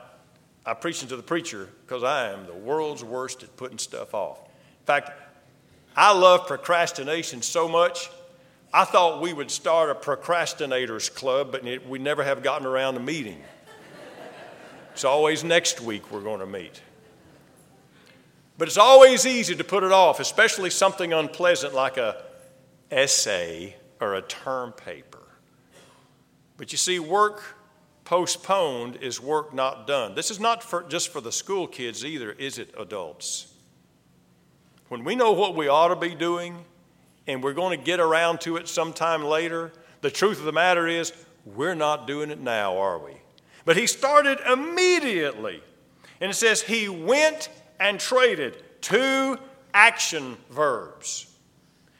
I'm 0.64 0.76
preaching 0.76 1.08
to 1.08 1.16
the 1.16 1.22
preacher 1.22 1.68
because 1.86 2.02
I 2.02 2.30
am 2.30 2.46
the 2.46 2.54
world's 2.54 3.02
worst 3.02 3.42
at 3.42 3.56
putting 3.56 3.78
stuff 3.78 4.14
off. 4.14 4.38
In 4.40 4.86
fact, 4.86 5.10
I 5.96 6.12
love 6.12 6.46
procrastination 6.46 7.42
so 7.42 7.68
much, 7.68 8.10
I 8.72 8.84
thought 8.84 9.22
we 9.22 9.32
would 9.32 9.50
start 9.50 9.90
a 9.90 9.94
procrastinators 9.94 11.14
club, 11.14 11.52
but 11.52 11.64
we 11.88 11.98
never 11.98 12.22
have 12.22 12.42
gotten 12.42 12.66
around 12.66 12.94
to 12.94 13.00
meeting. 13.00 13.42
It's 14.92 15.04
always 15.04 15.42
next 15.42 15.80
week 15.80 16.10
we're 16.10 16.20
going 16.20 16.40
to 16.40 16.46
meet. 16.46 16.82
But 18.58 18.68
it's 18.68 18.76
always 18.76 19.24
easy 19.26 19.54
to 19.54 19.64
put 19.64 19.84
it 19.84 19.92
off, 19.92 20.20
especially 20.20 20.70
something 20.70 21.12
unpleasant 21.12 21.74
like 21.74 21.96
a 21.96 22.22
essay 22.90 23.76
or 24.00 24.16
a 24.16 24.22
term 24.22 24.72
paper. 24.72 25.07
But 26.58 26.72
you 26.72 26.76
see, 26.76 26.98
work 26.98 27.56
postponed 28.04 28.96
is 28.96 29.20
work 29.20 29.54
not 29.54 29.86
done. 29.86 30.14
This 30.14 30.30
is 30.30 30.40
not 30.40 30.62
for, 30.62 30.82
just 30.82 31.08
for 31.08 31.20
the 31.22 31.32
school 31.32 31.66
kids 31.66 32.04
either, 32.04 32.32
is 32.32 32.58
it, 32.58 32.74
adults? 32.76 33.54
When 34.88 35.04
we 35.04 35.14
know 35.14 35.32
what 35.32 35.54
we 35.54 35.68
ought 35.68 35.88
to 35.88 35.96
be 35.96 36.14
doing 36.14 36.64
and 37.26 37.42
we're 37.42 37.54
going 37.54 37.78
to 37.78 37.84
get 37.84 38.00
around 38.00 38.40
to 38.42 38.56
it 38.56 38.68
sometime 38.68 39.24
later, 39.24 39.72
the 40.00 40.10
truth 40.10 40.38
of 40.38 40.44
the 40.44 40.52
matter 40.52 40.86
is 40.86 41.12
we're 41.44 41.74
not 41.74 42.06
doing 42.06 42.30
it 42.30 42.40
now, 42.40 42.78
are 42.78 42.98
we? 42.98 43.12
But 43.64 43.76
he 43.76 43.86
started 43.86 44.38
immediately. 44.50 45.62
And 46.20 46.30
it 46.30 46.34
says 46.34 46.62
he 46.62 46.88
went 46.88 47.50
and 47.78 48.00
traded 48.00 48.64
two 48.80 49.38
action 49.74 50.36
verbs, 50.50 51.32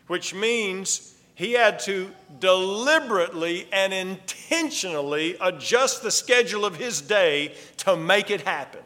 which 0.06 0.34
means 0.34 1.14
he 1.38 1.52
had 1.52 1.78
to 1.78 2.10
deliberately 2.40 3.68
and 3.72 3.94
intentionally 3.94 5.36
adjust 5.40 6.02
the 6.02 6.10
schedule 6.10 6.64
of 6.64 6.74
his 6.74 7.00
day 7.00 7.54
to 7.76 7.96
make 7.96 8.28
it 8.28 8.40
happen. 8.40 8.80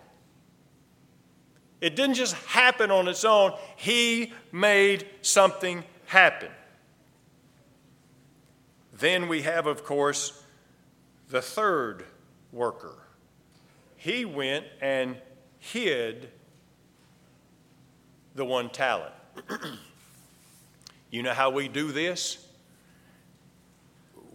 It 1.81 1.97
didn't 1.97 2.17
just 2.17 2.35
happen 2.35 2.91
on 2.91 3.09
its 3.09 3.25
own, 3.25 3.55
he 3.77 4.35
made 4.53 5.09
something 5.23 5.83
happen. 6.05 6.51
Then 8.93 9.29
we 9.29 9.41
have, 9.41 9.67
of 9.67 9.83
course, 9.83 10.45
the 11.31 11.41
third 11.41 12.05
worker. 12.53 12.99
He 13.97 14.27
went 14.27 14.67
and 14.83 15.17
hid 15.59 16.29
the 18.35 18.45
one 18.45 18.69
talent. 18.69 19.15
you 21.11 21.23
know 21.23 21.33
how 21.33 21.49
we 21.49 21.69
do 21.69 21.93
this? 21.93 22.42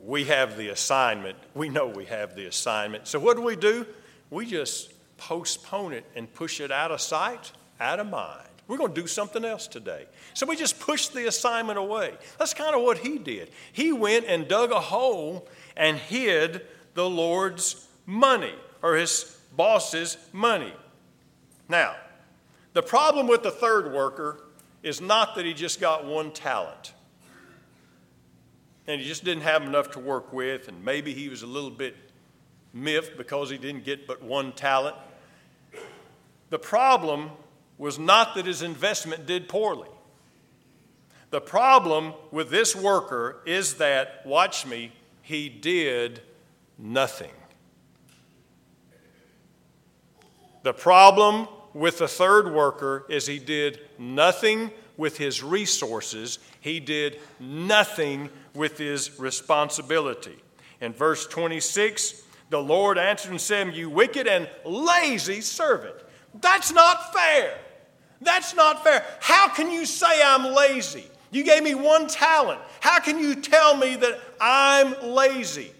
We 0.07 0.23
have 0.23 0.55
the 0.55 0.69
assignment. 0.69 1.37
We 1.53 1.67
know 1.67 1.87
we 1.87 2.05
have 2.05 2.33
the 2.33 2.45
assignment. 2.45 3.09
So, 3.09 3.19
what 3.19 3.35
do 3.35 3.43
we 3.43 3.57
do? 3.57 3.85
We 4.29 4.45
just 4.45 4.93
postpone 5.17 5.91
it 5.91 6.05
and 6.15 6.33
push 6.33 6.61
it 6.61 6.71
out 6.71 6.91
of 6.91 7.01
sight, 7.01 7.51
out 7.81 7.99
of 7.99 8.07
mind. 8.07 8.47
We're 8.69 8.77
going 8.77 8.93
to 8.93 9.01
do 9.01 9.05
something 9.05 9.43
else 9.43 9.67
today. 9.67 10.05
So 10.33 10.45
we 10.45 10.55
just 10.55 10.79
push 10.79 11.09
the 11.09 11.27
assignment 11.27 11.77
away. 11.77 12.13
That's 12.37 12.53
kind 12.53 12.73
of 12.73 12.83
what 12.83 12.99
he 12.99 13.17
did. 13.17 13.49
He 13.73 13.91
went 13.91 14.25
and 14.25 14.47
dug 14.47 14.71
a 14.71 14.79
hole 14.79 15.47
and 15.75 15.97
hid 15.97 16.61
the 16.93 17.09
Lord's 17.09 17.87
money 18.05 18.55
or 18.81 18.95
his 18.95 19.37
boss's 19.55 20.17
money. 20.31 20.73
Now, 21.67 21.95
the 22.73 22.83
problem 22.83 23.27
with 23.27 23.43
the 23.43 23.51
third 23.51 23.93
worker 23.93 24.43
is 24.83 25.01
not 25.01 25.35
that 25.35 25.45
he 25.45 25.53
just 25.53 25.81
got 25.81 26.05
one 26.05 26.31
talent 26.31 26.93
and 28.87 29.01
he 29.01 29.07
just 29.07 29.23
didn't 29.23 29.43
have 29.43 29.63
enough 29.63 29.91
to 29.91 29.99
work 29.99 30.31
with, 30.31 30.67
and 30.67 30.83
maybe 30.83 31.13
he 31.13 31.29
was 31.29 31.43
a 31.43 31.47
little 31.47 31.69
bit 31.69 31.95
miffed 32.73 33.17
because 33.17 33.49
he 33.49 33.57
didn't 33.57 33.83
get 33.83 34.07
but 34.07 34.21
one 34.21 34.53
talent. 34.53 34.95
The 36.49 36.59
problem 36.59 37.31
was 37.77 37.99
not 37.99 38.35
that 38.35 38.45
his 38.45 38.61
investment 38.61 39.25
did 39.25 39.49
poorly. 39.49 39.89
The 41.29 41.41
problem 41.41 42.13
with 42.31 42.49
this 42.49 42.75
worker 42.75 43.41
is 43.45 43.75
that, 43.75 44.25
watch 44.25 44.65
me, 44.65 44.93
he 45.21 45.49
did 45.49 46.21
nothing. 46.77 47.31
The 50.63 50.73
problem 50.73 51.49
with 51.73 51.97
the 51.97 52.07
third 52.07 52.53
worker 52.53 53.05
is 53.09 53.27
he 53.27 53.39
did 53.39 53.81
nothing 53.99 54.71
with 54.97 55.17
his 55.17 55.43
resources, 55.43 56.39
he 56.59 56.79
did 56.79 57.19
nothing 57.39 58.29
with 58.53 58.77
his 58.77 59.19
responsibility. 59.19 60.35
In 60.81 60.93
verse 60.93 61.25
26, 61.27 62.23
the 62.49 62.61
Lord 62.61 62.97
answered 62.97 63.31
and 63.31 63.41
said, 63.41 63.75
You 63.75 63.89
wicked 63.89 64.27
and 64.27 64.49
lazy 64.65 65.41
servant. 65.41 65.95
That's 66.41 66.71
not 66.71 67.13
fair. 67.13 67.57
That's 68.21 68.55
not 68.55 68.83
fair. 68.83 69.05
How 69.19 69.49
can 69.49 69.71
you 69.71 69.85
say 69.85 70.21
I'm 70.23 70.53
lazy? 70.53 71.05
You 71.31 71.43
gave 71.43 71.63
me 71.63 71.75
one 71.75 72.07
talent. 72.07 72.61
How 72.79 72.99
can 72.99 73.19
you 73.19 73.35
tell 73.35 73.75
me 73.75 73.95
that 73.97 74.19
I'm 74.39 75.13
lazy? 75.13 75.71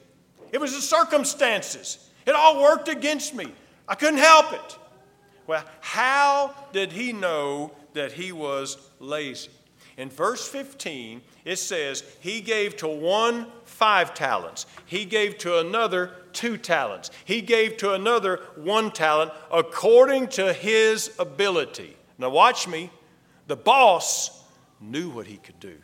It 0.51 0.59
was 0.59 0.73
the 0.73 0.81
circumstances. 0.81 2.09
It 2.25 2.35
all 2.35 2.61
worked 2.61 2.89
against 2.89 3.33
me. 3.33 3.53
I 3.87 3.95
couldn't 3.95 4.19
help 4.19 4.53
it. 4.53 4.77
Well, 5.47 5.63
how 5.79 6.53
did 6.73 6.91
he 6.91 7.13
know 7.13 7.71
that 7.97 8.13
he 8.13 8.31
was 8.31 8.77
lazy? 8.99 9.49
In 9.97 10.09
verse 10.09 10.47
15, 10.47 11.21
it 11.43 11.57
says, 11.57 12.03
He 12.19 12.39
gave 12.39 12.77
to 12.77 12.87
one 12.87 13.47
five 13.65 14.13
talents, 14.13 14.65
he 14.85 15.05
gave 15.05 15.37
to 15.39 15.59
another 15.59 16.11
two 16.33 16.57
talents, 16.57 17.11
he 17.25 17.41
gave 17.41 17.77
to 17.77 17.93
another 17.93 18.41
one 18.55 18.91
talent 18.91 19.31
according 19.51 20.27
to 20.29 20.53
his 20.53 21.11
ability. 21.19 21.97
Now, 22.17 22.29
watch 22.29 22.67
me. 22.67 22.91
The 23.47 23.55
boss 23.55 24.43
knew 24.81 25.09
what 25.09 25.25
he 25.25 25.37
could 25.37 25.59
do, 25.59 25.77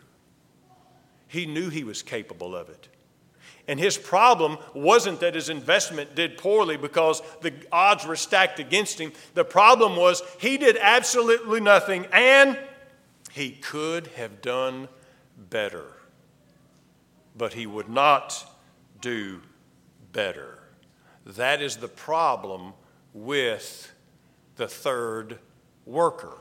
he 1.28 1.46
knew 1.46 1.70
he 1.70 1.84
was 1.84 2.02
capable 2.04 2.56
of 2.56 2.70
it. 2.70 2.88
And 3.68 3.80
his 3.80 3.98
problem 3.98 4.58
wasn't 4.74 5.22
that 5.22 5.36
his 5.36 5.50
investment 5.50 6.16
did 6.16 6.38
poorly 6.38 6.76
because 6.76 7.22
the 7.42 7.54
odds 7.72 8.06
were 8.06 8.18
stacked 8.18 8.60
against 8.60 9.00
him. 9.00 9.14
The 9.36 9.46
problem 9.46 9.96
was 9.96 10.22
he 10.40 10.58
did 10.58 10.78
absolutely 10.78 11.62
nothing 11.62 12.06
and 12.12 12.60
he 13.32 13.52
could 13.52 14.08
have 14.08 14.42
done 14.42 14.90
better. 15.50 15.86
But 17.38 17.54
he 17.54 17.66
would 17.66 17.90
not 17.90 18.46
do 19.02 19.42
better. 20.12 20.60
That 21.26 21.62
is 21.62 21.78
the 21.78 21.88
problem 21.88 22.74
with 23.14 23.92
the 24.58 24.68
third 24.68 25.40
worker. 25.86 26.38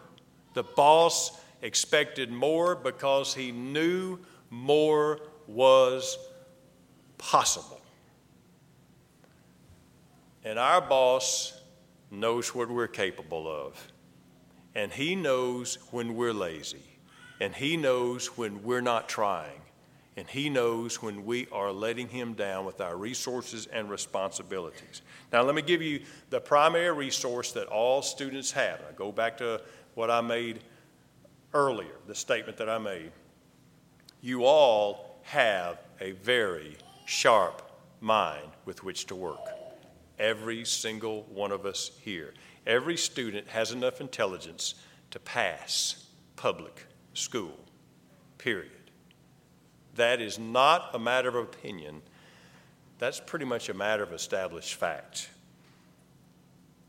The 0.55 0.65
boss 0.65 1.41
expected 1.63 2.31
more 2.31 2.75
because 2.75 3.35
he 3.35 3.53
knew 3.53 4.19
more 4.51 5.21
was 5.47 6.19
possible. 7.23 7.81
And 10.45 10.59
our 10.59 10.81
boss 10.81 11.59
knows 12.11 12.55
what 12.55 12.69
we're 12.69 12.89
capable 12.89 13.49
of. 13.49 13.93
And 14.75 14.93
he 14.93 15.15
knows 15.15 15.79
when 15.91 16.17
we're 16.17 16.33
lazy. 16.33 16.83
And 17.41 17.55
he 17.55 17.77
knows 17.77 18.27
when 18.37 18.63
we're 18.63 18.81
not 18.81 19.09
trying. 19.09 19.61
And 20.17 20.29
he 20.29 20.51
knows 20.51 21.01
when 21.01 21.25
we 21.25 21.47
are 21.53 21.73
letting 21.73 22.09
him 22.09 22.35
down 22.35 22.67
with 22.67 22.81
our 22.81 22.97
resources 22.97 23.67
and 23.67 23.89
responsibilities. 23.89 25.01
Now, 25.33 25.43
let 25.43 25.55
me 25.55 25.63
give 25.63 25.81
you 25.81 26.03
the 26.29 26.41
primary 26.41 26.93
resource 26.93 27.53
that 27.53 27.67
all 27.69 28.03
students 28.03 28.51
have. 28.53 28.81
I 28.89 28.93
go 28.95 29.11
back 29.11 29.39
to 29.39 29.63
what 29.95 30.11
I 30.11 30.21
made 30.21 30.61
earlier, 31.55 31.95
the 32.07 32.15
statement 32.15 32.59
that 32.59 32.69
I 32.69 32.79
made. 32.79 33.13
You 34.21 34.45
all 34.45 35.21
have 35.23 35.79
a 36.01 36.13
very 36.13 36.77
sharp 37.13 37.61
mind 38.01 38.49
with 38.65 38.83
which 38.83 39.07
to 39.07 39.15
work. 39.15 39.47
Every 40.19 40.65
single 40.65 41.25
one 41.25 41.53
of 41.53 41.67
us 41.67 41.91
here. 42.01 42.33
Every 42.67 42.97
student 42.97 43.49
has 43.49 43.71
enough 43.71 44.01
intelligence 44.01 44.77
to 45.11 45.19
pass 45.19 46.07
public 46.37 46.87
school, 47.13 47.59
period. 48.39 48.91
That 49.97 50.23
is 50.23 50.39
not 50.39 50.95
a 50.95 50.99
matter 50.99 51.29
of 51.29 51.35
opinion, 51.35 52.01
that's 52.99 53.21
pretty 53.21 53.45
much 53.45 53.69
a 53.69 53.75
matter 53.75 54.03
of 54.03 54.13
established 54.13 54.77
fact. 54.77 55.29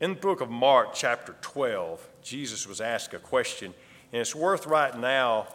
In 0.00 0.14
the 0.14 0.20
book 0.20 0.40
of 0.40 0.48
Mark, 0.50 0.94
chapter 0.94 1.36
12, 1.42 2.08
Jesus 2.22 2.66
was 2.66 2.80
asked 2.80 3.12
a 3.12 3.18
question, 3.18 3.74
and 4.10 4.20
it's 4.22 4.34
worth 4.34 4.66
right 4.66 4.98
now 4.98 5.48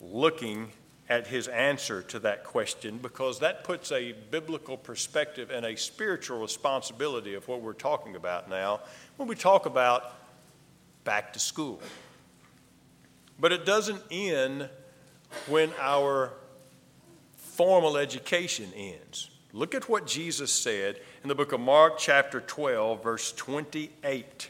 looking 0.00 0.72
at 1.12 1.26
his 1.26 1.46
answer 1.48 2.00
to 2.00 2.18
that 2.18 2.42
question 2.42 2.96
because 2.96 3.40
that 3.40 3.64
puts 3.64 3.92
a 3.92 4.12
biblical 4.30 4.78
perspective 4.78 5.50
and 5.50 5.66
a 5.66 5.76
spiritual 5.76 6.40
responsibility 6.40 7.34
of 7.34 7.46
what 7.46 7.60
we're 7.60 7.74
talking 7.74 8.16
about 8.16 8.48
now 8.48 8.80
when 9.18 9.28
we 9.28 9.34
talk 9.34 9.66
about 9.66 10.14
back 11.04 11.34
to 11.34 11.38
school. 11.38 11.82
But 13.38 13.52
it 13.52 13.66
doesn't 13.66 14.00
end 14.10 14.70
when 15.48 15.70
our 15.78 16.32
formal 17.36 17.98
education 17.98 18.72
ends. 18.74 19.28
Look 19.52 19.74
at 19.74 19.90
what 19.90 20.06
Jesus 20.06 20.50
said 20.50 20.98
in 21.22 21.28
the 21.28 21.34
book 21.34 21.52
of 21.52 21.60
Mark, 21.60 21.98
chapter 21.98 22.40
12, 22.40 23.02
verse 23.02 23.32
28. 23.32 24.48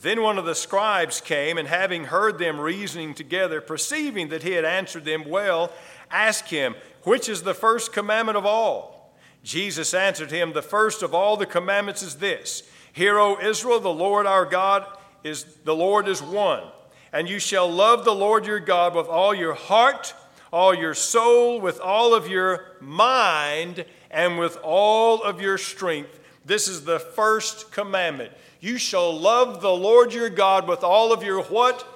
Then 0.00 0.22
one 0.22 0.38
of 0.38 0.44
the 0.44 0.54
scribes 0.54 1.20
came, 1.20 1.58
and 1.58 1.66
having 1.66 2.04
heard 2.04 2.38
them 2.38 2.60
reasoning 2.60 3.14
together, 3.14 3.60
perceiving 3.60 4.28
that 4.28 4.42
he 4.42 4.52
had 4.52 4.64
answered 4.64 5.04
them 5.04 5.28
well, 5.28 5.72
asked 6.10 6.50
him, 6.50 6.76
Which 7.02 7.28
is 7.28 7.42
the 7.42 7.54
first 7.54 7.92
commandment 7.92 8.38
of 8.38 8.46
all? 8.46 9.12
Jesus 9.42 9.94
answered 9.94 10.30
him, 10.30 10.52
The 10.52 10.62
first 10.62 11.02
of 11.02 11.14
all 11.14 11.36
the 11.36 11.46
commandments 11.46 12.02
is 12.02 12.16
this 12.16 12.62
Hear, 12.92 13.18
O 13.18 13.38
Israel, 13.40 13.80
the 13.80 13.92
Lord 13.92 14.26
our 14.26 14.44
God 14.44 14.86
is 15.24 15.44
the 15.64 15.74
Lord 15.74 16.06
is 16.08 16.22
one. 16.22 16.64
And 17.12 17.28
you 17.28 17.38
shall 17.38 17.70
love 17.70 18.04
the 18.04 18.14
Lord 18.14 18.46
your 18.46 18.60
God 18.60 18.94
with 18.94 19.06
all 19.06 19.34
your 19.34 19.54
heart, 19.54 20.14
all 20.52 20.74
your 20.74 20.94
soul, 20.94 21.60
with 21.60 21.80
all 21.80 22.14
of 22.14 22.28
your 22.28 22.76
mind, 22.80 23.84
and 24.10 24.38
with 24.38 24.58
all 24.62 25.22
of 25.22 25.40
your 25.40 25.58
strength. 25.58 26.20
This 26.48 26.66
is 26.66 26.84
the 26.84 26.98
first 26.98 27.70
commandment. 27.70 28.32
You 28.60 28.78
shall 28.78 29.16
love 29.16 29.60
the 29.60 29.70
Lord 29.70 30.14
your 30.14 30.30
God 30.30 30.66
with 30.66 30.82
all 30.82 31.12
of 31.12 31.22
your 31.22 31.42
what? 31.42 31.86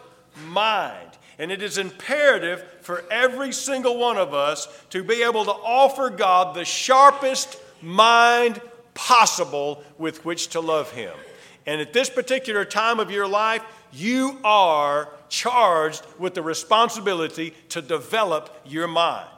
Mind. 0.47 1.09
And 1.39 1.51
it 1.51 1.63
is 1.63 1.79
imperative 1.79 2.63
for 2.83 3.03
every 3.11 3.53
single 3.53 3.99
one 3.99 4.19
of 4.19 4.35
us 4.35 4.69
to 4.91 5.03
be 5.03 5.23
able 5.23 5.47
to 5.47 5.51
offer 5.51 6.11
God 6.11 6.55
the 6.55 6.67
sharpest 6.67 7.59
mind 7.81 8.61
possible 8.93 9.83
with 9.97 10.25
which 10.25 10.49
to 10.49 10.61
love 10.61 10.93
Him. 10.93 11.15
And 11.67 11.81
at 11.81 11.95
this 11.95 12.11
particular 12.11 12.67
time 12.67 13.01
of 13.01 13.11
your 13.11 13.27
life, 13.27 13.63
you 13.91 14.39
are 14.45 15.09
charged 15.31 16.05
with 16.19 16.35
the 16.35 16.43
responsibility 16.43 17.55
to 17.71 17.81
develop 17.81 18.55
your 18.67 18.87
mind. 18.87 19.29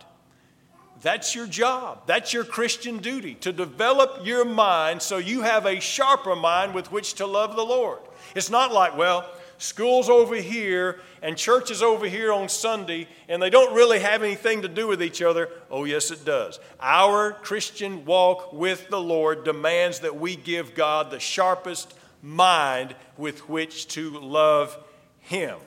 That's 1.05 1.35
your 1.35 1.47
job. 1.47 2.07
That's 2.07 2.33
your 2.33 2.45
Christian 2.45 2.97
duty 2.97 3.35
to 3.43 3.53
develop 3.53 4.25
your 4.25 4.43
mind 4.43 5.03
so 5.03 5.19
you 5.19 5.43
have 5.43 5.67
a 5.67 5.79
sharper 5.79 6.35
mind 6.35 6.73
with 6.73 6.91
which 6.91 7.13
to 7.17 7.27
love 7.27 7.57
the 7.57 7.63
Lord. 7.63 7.99
It's 8.35 8.49
not 8.49 8.73
like, 8.73 8.97
well, 8.97 9.31
school's 9.59 10.09
over 10.09 10.35
here 10.35 11.03
and 11.21 11.37
church 11.37 11.71
is 11.71 11.83
over 11.83 12.07
here 12.07 12.33
on 12.33 12.49
Sunday 12.49 13.07
and 13.29 13.43
they 13.43 13.51
don't 13.51 13.75
really 13.75 13.99
have 13.99 14.23
anything 14.23 14.63
to 14.63 14.69
do 14.69 14.87
with 14.87 15.03
each 15.03 15.21
other. 15.21 15.51
Oh, 15.71 15.85
yes, 15.85 16.11
it 16.11 16.25
does. 16.25 16.59
Our 16.81 17.33
Christian 17.33 18.07
walk 18.07 18.55
with 18.55 18.89
the 18.89 19.01
Lord 19.01 19.45
demands 19.45 20.01
that 20.01 20.17
we 20.19 20.37
give 20.37 20.75
God 20.75 21.11
the 21.11 21.21
sharpest 21.21 21.93
mind 22.23 22.95
with 23.19 23.47
which 23.47 23.89
to 23.89 24.09
love 24.21 24.75
Him. 25.21 25.59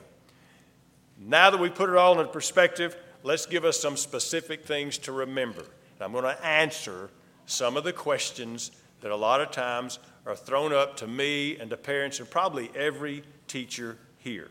Now 1.20 1.52
that 1.52 1.60
we 1.60 1.70
put 1.70 1.92
it 1.92 1.96
all 1.96 2.20
in 2.20 2.28
perspective, 2.30 2.98
let's 3.28 3.46
give 3.46 3.66
us 3.66 3.78
some 3.78 3.98
specific 3.98 4.66
things 4.66 4.98
to 5.00 5.12
remember. 5.12 5.60
And 5.62 6.02
I'm 6.02 6.14
going 6.14 6.24
to 6.24 6.46
answer 6.46 7.10
some 7.46 7.76
of 7.76 7.84
the 7.84 7.92
questions 7.92 8.72
that 9.02 9.12
a 9.12 9.16
lot 9.16 9.42
of 9.42 9.52
times 9.52 10.00
are 10.26 10.36
thrown 10.36 10.72
up 10.72 10.96
to 10.98 11.08
me 11.08 11.58
and 11.58 11.70
to 11.70 11.78
parents 11.78 12.20
and 12.20 12.30
probably 12.30 12.72
every 12.74 13.24
teacher 13.48 13.98
here. 14.18 14.50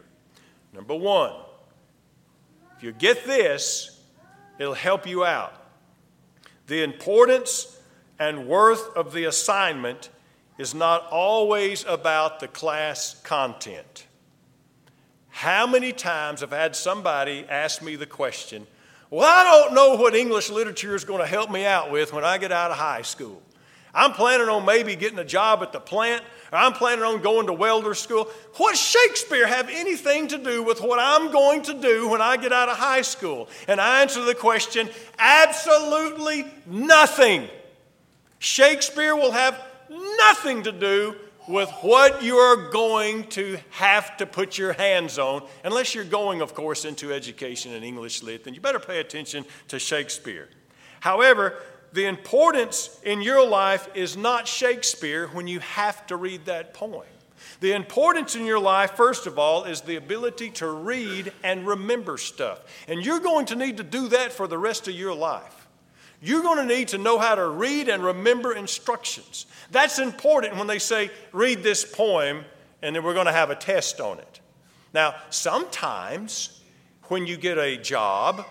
Number 0.75 0.95
one, 0.95 1.33
if 2.77 2.83
you 2.83 2.93
get 2.93 3.25
this, 3.25 3.99
it'll 4.59 4.75
help 4.75 5.07
you 5.07 5.25
out. 5.25 5.55
The 6.67 6.83
importance 6.83 7.81
and 8.19 8.47
worth 8.47 8.95
of 8.95 9.15
the 9.15 9.25
assignment 9.25 10.11
is 10.59 10.75
not 10.75 11.07
always 11.11 11.83
about 11.87 12.41
the 12.41 12.49
class 12.49 13.19
content. 13.23 14.07
How 15.37 15.67
many 15.67 15.93
times 15.93 16.41
have 16.41 16.55
I 16.55 16.63
had 16.63 16.75
somebody 16.75 17.45
ask 17.47 17.83
me 17.83 17.97
the 17.97 18.07
question, 18.07 18.67
Well, 19.11 19.29
I 19.29 19.45
don't 19.45 19.75
know 19.75 19.95
what 19.95 20.15
English 20.15 20.49
literature 20.49 20.95
is 20.95 21.05
going 21.05 21.21
to 21.21 21.27
help 21.27 21.51
me 21.51 21.67
out 21.67 21.91
with 21.91 22.15
when 22.15 22.25
I 22.25 22.39
get 22.39 22.53
out 22.53 22.71
of 22.71 22.79
high 22.79 23.03
school. 23.03 23.43
I'm 23.93 24.13
planning 24.13 24.49
on 24.49 24.65
maybe 24.65 24.97
getting 24.97 25.19
a 25.19 25.27
job 25.27 25.63
at 25.63 25.75
the 25.75 25.79
plant, 25.79 26.25
or 26.51 26.57
I'm 26.57 26.73
planning 26.73 27.05
on 27.05 27.21
going 27.21 27.49
to 27.49 27.53
welder 27.53 27.93
school. 27.93 28.31
What 28.57 28.79
Shakespeare 28.79 29.47
have 29.47 29.69
anything 29.69 30.29
to 30.29 30.39
do 30.39 30.63
with 30.63 30.81
what 30.81 30.99
I'm 30.99 31.31
going 31.31 31.61
to 31.65 31.75
do 31.75 32.09
when 32.09 32.23
I 32.23 32.39
get 32.39 32.55
out 32.55 32.71
of 32.71 32.79
high 32.79 33.03
school? 33.03 33.51
And 33.69 33.79
I 33.79 34.01
answer 34.01 34.25
the 34.25 34.35
question 34.35 34.89
absolutely 35.19 36.47
nothing. 36.65 37.47
Shakespeare 38.39 39.15
will 39.15 39.33
have 39.33 39.63
nothing 39.91 40.63
to 40.63 40.73
do 40.73 41.15
with 41.49 41.71
what 41.83 42.23
you're 42.23 42.71
going 42.71 43.25
to 43.29 43.59
have 43.71 44.17
to 44.17 44.27
put 44.27 44.59
your 44.59 44.73
hands 44.73 45.19
on, 45.19 45.47
unless 45.65 45.95
you're 45.95 46.05
going, 46.05 46.41
of 46.41 46.55
course, 46.55 46.85
into 46.85 47.13
education 47.13 47.73
and 47.73 47.85
English 47.85 48.23
lit, 48.23 48.45
then 48.45 48.55
you 48.55 48.61
better 48.61 48.81
pay 48.81 49.01
attention 49.01 49.45
to 49.69 49.79
Shakespeare. 49.79 50.49
However, 51.01 51.59
the 51.93 52.07
importance 52.07 53.01
in 53.05 53.23
your 53.23 53.47
life 53.47 53.89
is 53.95 54.17
not 54.17 54.49
Shakespeare 54.49 55.29
when 55.29 55.47
you 55.47 55.61
have 55.61 56.07
to 56.09 56.17
read 56.17 56.47
that 56.47 56.75
poem. 56.75 57.07
The 57.61 57.73
importance 57.73 58.35
in 58.35 58.45
your 58.45 58.59
life, 58.59 58.93
first 58.93 59.27
of 59.27 59.39
all, 59.39 59.65
is 59.65 59.81
the 59.81 59.97
ability 59.97 60.51
to 60.51 60.69
read 60.69 61.33
and 61.43 61.67
remember 61.67 62.19
stuff. 62.19 62.61
And 62.89 63.05
you're 63.05 63.21
going 63.21 63.47
to 63.47 63.57
need 63.57 63.77
to 63.79 63.83
do 63.83 64.09
that 64.09 64.33
for 64.33 64.47
the 64.47 64.59
rest 64.59 64.89
of 64.89 64.95
your 64.95 65.15
life. 65.15 65.66
You're 66.23 66.43
going 66.43 66.67
to 66.67 66.75
need 66.75 66.89
to 66.89 66.99
know 66.99 67.19
how 67.19 67.35
to 67.35 67.47
read 67.47 67.89
and 67.89 68.03
remember 68.03 68.55
instructions. 68.55 69.47
That's 69.71 69.99
important 69.99 70.57
when 70.57 70.67
they 70.67 70.79
say, 70.79 71.11
read 71.33 71.63
this 71.63 71.85
poem, 71.85 72.45
and 72.83 72.97
then 72.97 73.05
we're 73.05 73.15
going 73.15 73.27
to 73.27 73.33
have 73.33 73.51
a 73.51 73.57
test 73.57 74.01
on 74.01 74.19
it. 74.19 74.41
Now, 74.95 75.15
sometimes 75.31 76.63
when 77.05 77.27
you 77.27 77.37
get 77.37 77.59
a 77.59 77.77
job, 77.77 78.47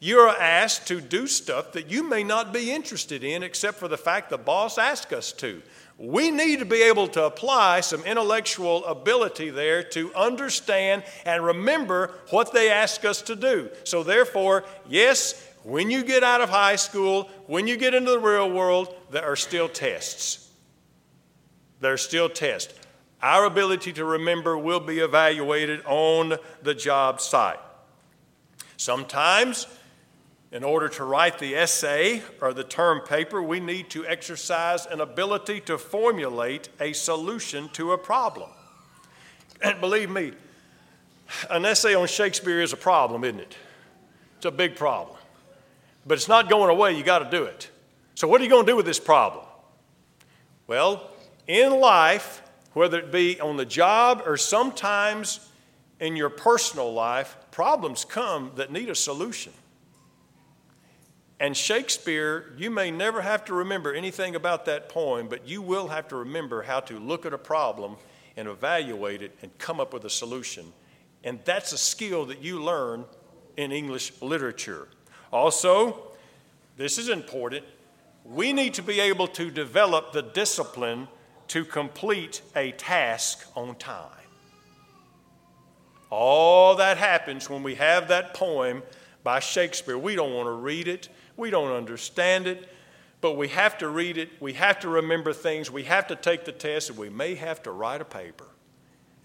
you're 0.00 0.28
asked 0.28 0.86
to 0.88 1.00
do 1.00 1.26
stuff 1.26 1.72
that 1.72 1.90
you 1.90 2.08
may 2.08 2.22
not 2.22 2.52
be 2.52 2.70
interested 2.70 3.24
in, 3.24 3.42
except 3.42 3.78
for 3.78 3.88
the 3.88 3.98
fact 3.98 4.30
the 4.30 4.38
boss 4.38 4.78
asked 4.78 5.12
us 5.12 5.32
to. 5.32 5.60
We 5.98 6.30
need 6.30 6.60
to 6.60 6.64
be 6.64 6.82
able 6.82 7.08
to 7.08 7.24
apply 7.24 7.80
some 7.80 8.04
intellectual 8.04 8.84
ability 8.84 9.50
there 9.50 9.82
to 9.82 10.14
understand 10.14 11.02
and 11.24 11.44
remember 11.44 12.14
what 12.30 12.52
they 12.52 12.70
ask 12.70 13.04
us 13.04 13.20
to 13.22 13.34
do. 13.34 13.70
So, 13.82 14.04
therefore, 14.04 14.64
yes, 14.88 15.47
when 15.64 15.90
you 15.90 16.04
get 16.04 16.22
out 16.22 16.40
of 16.40 16.48
high 16.48 16.76
school, 16.76 17.28
when 17.46 17.66
you 17.66 17.76
get 17.76 17.94
into 17.94 18.10
the 18.10 18.18
real 18.18 18.50
world, 18.50 18.94
there 19.10 19.24
are 19.24 19.36
still 19.36 19.68
tests. 19.68 20.50
There 21.80 21.92
are 21.92 21.98
still 21.98 22.28
tests. 22.28 22.74
Our 23.22 23.44
ability 23.44 23.92
to 23.94 24.04
remember 24.04 24.56
will 24.56 24.80
be 24.80 25.00
evaluated 25.00 25.82
on 25.86 26.36
the 26.62 26.74
job 26.74 27.20
site. 27.20 27.58
Sometimes 28.76 29.66
In 30.50 30.64
order 30.64 30.88
to 30.88 31.04
write 31.04 31.38
the 31.38 31.54
essay 31.54 32.22
or 32.40 32.54
the 32.54 32.64
term 32.64 33.00
paper, 33.00 33.42
we 33.42 33.60
need 33.60 33.90
to 33.90 34.06
exercise 34.06 34.86
an 34.86 35.00
ability 35.00 35.60
to 35.62 35.76
formulate 35.76 36.70
a 36.80 36.94
solution 36.94 37.68
to 37.74 37.92
a 37.92 37.98
problem. 37.98 38.48
And 39.60 39.78
believe 39.80 40.08
me, 40.08 40.32
an 41.50 41.66
essay 41.66 41.94
on 41.94 42.06
Shakespeare 42.06 42.62
is 42.62 42.72
a 42.72 42.78
problem, 42.78 43.24
isn't 43.24 43.40
it? 43.40 43.56
It's 44.38 44.46
a 44.46 44.50
big 44.50 44.74
problem. 44.74 45.17
But 46.08 46.16
it's 46.16 46.26
not 46.26 46.48
going 46.48 46.70
away, 46.70 46.96
you 46.96 47.04
got 47.04 47.18
to 47.18 47.30
do 47.30 47.44
it. 47.44 47.70
So, 48.14 48.26
what 48.26 48.40
are 48.40 48.44
you 48.44 48.50
going 48.50 48.64
to 48.64 48.72
do 48.72 48.76
with 48.76 48.86
this 48.86 48.98
problem? 48.98 49.44
Well, 50.66 51.10
in 51.46 51.78
life, 51.78 52.42
whether 52.72 52.98
it 52.98 53.12
be 53.12 53.38
on 53.40 53.58
the 53.58 53.66
job 53.66 54.22
or 54.24 54.38
sometimes 54.38 55.48
in 56.00 56.16
your 56.16 56.30
personal 56.30 56.92
life, 56.92 57.36
problems 57.50 58.06
come 58.06 58.52
that 58.56 58.72
need 58.72 58.88
a 58.88 58.94
solution. 58.94 59.52
And 61.40 61.56
Shakespeare, 61.56 62.52
you 62.56 62.70
may 62.70 62.90
never 62.90 63.20
have 63.20 63.44
to 63.44 63.54
remember 63.54 63.92
anything 63.92 64.34
about 64.34 64.64
that 64.64 64.88
poem, 64.88 65.28
but 65.28 65.46
you 65.46 65.60
will 65.60 65.88
have 65.88 66.08
to 66.08 66.16
remember 66.16 66.62
how 66.62 66.80
to 66.80 66.98
look 66.98 67.26
at 67.26 67.32
a 67.32 67.38
problem 67.38 67.96
and 68.36 68.48
evaluate 68.48 69.22
it 69.22 69.36
and 69.42 69.56
come 69.58 69.78
up 69.78 69.92
with 69.92 70.04
a 70.04 70.10
solution. 70.10 70.72
And 71.22 71.38
that's 71.44 71.72
a 71.72 71.78
skill 71.78 72.24
that 72.26 72.40
you 72.40 72.62
learn 72.62 73.04
in 73.56 73.72
English 73.72 74.12
literature. 74.22 74.88
Also, 75.32 76.02
this 76.76 76.98
is 76.98 77.08
important, 77.08 77.64
we 78.24 78.52
need 78.52 78.74
to 78.74 78.82
be 78.82 79.00
able 79.00 79.26
to 79.26 79.50
develop 79.50 80.12
the 80.12 80.22
discipline 80.22 81.08
to 81.48 81.64
complete 81.64 82.42
a 82.54 82.72
task 82.72 83.46
on 83.56 83.74
time. 83.76 84.10
All 86.10 86.76
that 86.76 86.96
happens 86.98 87.50
when 87.50 87.62
we 87.62 87.74
have 87.74 88.08
that 88.08 88.34
poem 88.34 88.82
by 89.22 89.40
Shakespeare. 89.40 89.98
We 89.98 90.14
don't 90.14 90.32
want 90.32 90.46
to 90.46 90.52
read 90.52 90.88
it, 90.88 91.08
we 91.36 91.50
don't 91.50 91.72
understand 91.72 92.46
it, 92.46 92.68
but 93.20 93.36
we 93.36 93.48
have 93.48 93.76
to 93.78 93.88
read 93.88 94.16
it, 94.16 94.30
we 94.40 94.54
have 94.54 94.80
to 94.80 94.88
remember 94.88 95.32
things, 95.32 95.70
we 95.70 95.84
have 95.84 96.06
to 96.08 96.16
take 96.16 96.44
the 96.44 96.52
test, 96.52 96.90
and 96.90 96.98
we 96.98 97.10
may 97.10 97.34
have 97.34 97.62
to 97.64 97.72
write 97.72 98.00
a 98.00 98.04
paper. 98.04 98.46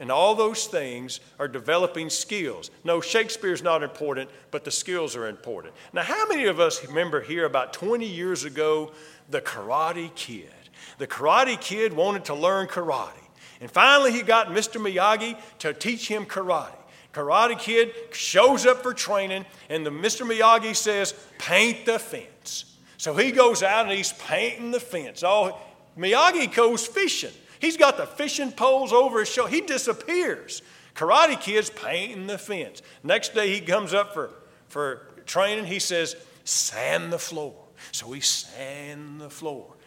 And 0.03 0.11
all 0.11 0.35
those 0.35 0.67
things 0.67 1.21
are 1.39 1.47
developing 1.47 2.09
skills. 2.09 2.71
No, 2.83 2.99
Shakespeare's 2.99 3.63
not 3.63 3.83
important, 3.83 4.29
but 4.51 4.65
the 4.65 4.69
skills 4.69 5.15
are 5.15 5.29
important. 5.29 5.73
Now, 5.93 6.01
how 6.01 6.27
many 6.27 6.43
of 6.43 6.59
us 6.59 6.85
remember 6.85 7.21
here 7.21 7.45
about 7.45 7.71
20 7.71 8.05
years 8.05 8.43
ago, 8.43 8.91
the 9.29 9.39
Karate 9.39 10.13
Kid? 10.13 10.51
The 10.97 11.07
Karate 11.07 11.57
Kid 11.57 11.93
wanted 11.93 12.25
to 12.25 12.33
learn 12.33 12.67
karate. 12.67 13.13
And 13.61 13.71
finally, 13.71 14.11
he 14.11 14.23
got 14.23 14.47
Mr. 14.47 14.75
Miyagi 14.75 15.39
to 15.59 15.73
teach 15.73 16.09
him 16.09 16.25
karate. 16.25 16.75
Karate 17.13 17.57
Kid 17.57 17.93
shows 18.11 18.65
up 18.65 18.83
for 18.83 18.93
training, 18.93 19.45
and 19.69 19.85
the 19.85 19.89
Mr. 19.89 20.29
Miyagi 20.29 20.75
says, 20.75 21.13
Paint 21.37 21.85
the 21.85 21.97
fence. 21.97 22.75
So 22.97 23.15
he 23.15 23.31
goes 23.31 23.63
out 23.63 23.85
and 23.85 23.95
he's 23.95 24.11
painting 24.11 24.71
the 24.71 24.81
fence. 24.81 25.23
Oh, 25.25 25.57
Miyagi 25.97 26.53
goes 26.53 26.85
fishing. 26.85 27.31
He's 27.63 27.77
got 27.77 27.95
the 27.95 28.05
fishing 28.05 28.51
poles 28.51 28.91
over 28.91 29.21
his 29.21 29.29
shoulder. 29.29 29.49
He 29.49 29.61
disappears. 29.61 30.61
Karate 30.95 31.39
Kid's 31.39 31.69
painting 31.69 32.27
the 32.27 32.37
fence. 32.37 32.81
Next 33.03 33.33
day 33.33 33.53
he 33.53 33.61
comes 33.61 33.93
up 33.93 34.13
for, 34.13 34.31
for 34.67 35.07
training. 35.25 35.63
He 35.63 35.79
says, 35.79 36.17
Sand 36.43 37.13
the 37.13 37.17
floor. 37.17 37.55
So 37.93 38.11
he 38.11 38.19
sand 38.19 39.21
the 39.21 39.29
floor. 39.29 39.77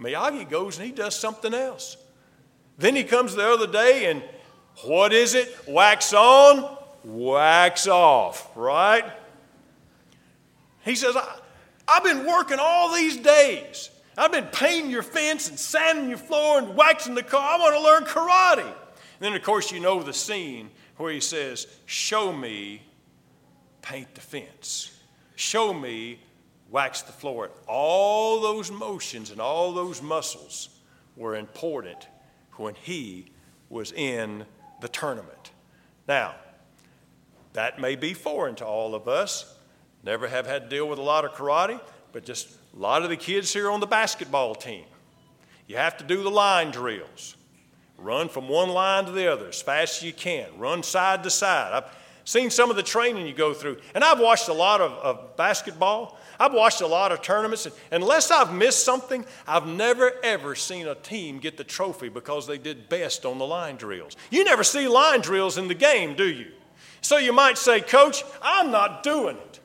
Miyagi 0.00 0.50
goes 0.50 0.78
and 0.78 0.86
he 0.86 0.90
does 0.92 1.14
something 1.14 1.54
else. 1.54 1.96
Then 2.76 2.96
he 2.96 3.04
comes 3.04 3.36
the 3.36 3.46
other 3.46 3.68
day 3.68 4.10
and 4.10 4.24
what 4.82 5.12
is 5.12 5.36
it? 5.36 5.56
Wax 5.68 6.12
on, 6.12 6.76
wax 7.04 7.86
off, 7.86 8.50
right? 8.56 9.04
He 10.84 10.96
says, 10.96 11.14
I, 11.14 11.38
have 11.86 12.02
been 12.02 12.26
working 12.26 12.58
all 12.60 12.92
these 12.92 13.16
days. 13.16 13.90
I've 14.16 14.32
been 14.32 14.46
painting 14.46 14.90
your 14.90 15.02
fence 15.02 15.48
and 15.48 15.58
sanding 15.58 16.08
your 16.08 16.18
floor 16.18 16.58
and 16.58 16.76
waxing 16.76 17.14
the 17.14 17.22
car. 17.22 17.40
I 17.40 17.58
want 17.58 17.74
to 17.74 17.82
learn 17.82 18.04
karate. 18.04 18.66
And 18.66 18.74
then, 19.20 19.34
of 19.34 19.42
course, 19.42 19.72
you 19.72 19.80
know 19.80 20.02
the 20.02 20.12
scene 20.12 20.70
where 20.96 21.12
he 21.12 21.20
says, 21.20 21.66
Show 21.86 22.32
me 22.32 22.82
paint 23.80 24.14
the 24.14 24.20
fence. 24.20 24.96
Show 25.36 25.72
me 25.72 26.20
wax 26.70 27.02
the 27.02 27.12
floor. 27.12 27.50
All 27.66 28.40
those 28.40 28.70
motions 28.70 29.30
and 29.30 29.40
all 29.40 29.72
those 29.72 30.02
muscles 30.02 30.68
were 31.16 31.36
important 31.36 32.08
when 32.56 32.74
he 32.74 33.32
was 33.68 33.92
in 33.92 34.44
the 34.80 34.88
tournament. 34.88 35.50
Now, 36.06 36.34
that 37.52 37.78
may 37.78 37.96
be 37.96 38.14
foreign 38.14 38.54
to 38.56 38.66
all 38.66 38.94
of 38.94 39.08
us. 39.08 39.56
Never 40.02 40.28
have 40.28 40.46
had 40.46 40.64
to 40.64 40.68
deal 40.68 40.88
with 40.88 40.98
a 40.98 41.02
lot 41.02 41.24
of 41.24 41.32
karate, 41.32 41.80
but 42.12 42.24
just 42.24 42.48
a 42.74 42.78
lot 42.78 43.02
of 43.02 43.10
the 43.10 43.16
kids 43.16 43.52
here 43.52 43.70
on 43.70 43.80
the 43.80 43.86
basketball 43.86 44.54
team. 44.54 44.84
You 45.66 45.76
have 45.76 45.96
to 45.98 46.04
do 46.04 46.22
the 46.22 46.30
line 46.30 46.70
drills. 46.70 47.36
Run 47.98 48.28
from 48.28 48.48
one 48.48 48.70
line 48.70 49.04
to 49.04 49.12
the 49.12 49.32
other 49.32 49.48
as 49.48 49.62
fast 49.62 49.98
as 49.98 50.02
you 50.02 50.12
can. 50.12 50.46
Run 50.58 50.82
side 50.82 51.22
to 51.22 51.30
side. 51.30 51.72
I've 51.72 51.96
seen 52.24 52.50
some 52.50 52.70
of 52.70 52.76
the 52.76 52.82
training 52.82 53.26
you 53.26 53.34
go 53.34 53.54
through. 53.54 53.78
And 53.94 54.02
I've 54.02 54.18
watched 54.18 54.48
a 54.48 54.52
lot 54.52 54.80
of, 54.80 54.92
of 54.92 55.36
basketball. 55.36 56.18
I've 56.40 56.52
watched 56.52 56.80
a 56.80 56.86
lot 56.86 57.12
of 57.12 57.22
tournaments. 57.22 57.66
And 57.66 58.02
unless 58.02 58.30
I've 58.30 58.52
missed 58.52 58.84
something, 58.84 59.24
I've 59.46 59.66
never, 59.66 60.12
ever 60.24 60.54
seen 60.54 60.88
a 60.88 60.94
team 60.94 61.38
get 61.38 61.56
the 61.56 61.64
trophy 61.64 62.08
because 62.08 62.46
they 62.46 62.58
did 62.58 62.88
best 62.88 63.24
on 63.24 63.38
the 63.38 63.46
line 63.46 63.76
drills. 63.76 64.16
You 64.30 64.44
never 64.44 64.64
see 64.64 64.88
line 64.88 65.20
drills 65.20 65.58
in 65.58 65.68
the 65.68 65.74
game, 65.74 66.16
do 66.16 66.26
you? 66.26 66.50
So 67.00 67.18
you 67.18 67.32
might 67.32 67.58
say, 67.58 67.80
Coach, 67.80 68.24
I'm 68.42 68.70
not 68.70 69.02
doing 69.02 69.36
it. 69.36 69.60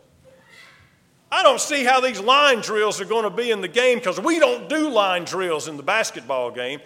I 1.31 1.43
don't 1.43 1.59
see 1.59 1.83
how 1.83 1.99
these 1.99 2.19
line 2.19 2.61
drills 2.61 3.01
are 3.01 3.05
going 3.05 3.23
to 3.23 3.29
be 3.29 3.51
in 3.51 3.61
the 3.61 3.67
game 3.67 3.97
because 3.97 4.19
we 4.19 4.39
don't 4.39 4.69
do 4.69 4.89
line 4.89 5.25
drills 5.25 5.67
in 5.67 5.75
the 5.75 5.83
basketball 5.83 6.51
game. 6.51 6.79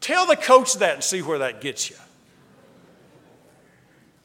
Tell 0.00 0.26
the 0.26 0.36
coach 0.36 0.74
that 0.74 0.94
and 0.94 1.04
see 1.04 1.22
where 1.22 1.38
that 1.38 1.60
gets 1.60 1.88
you. 1.88 1.96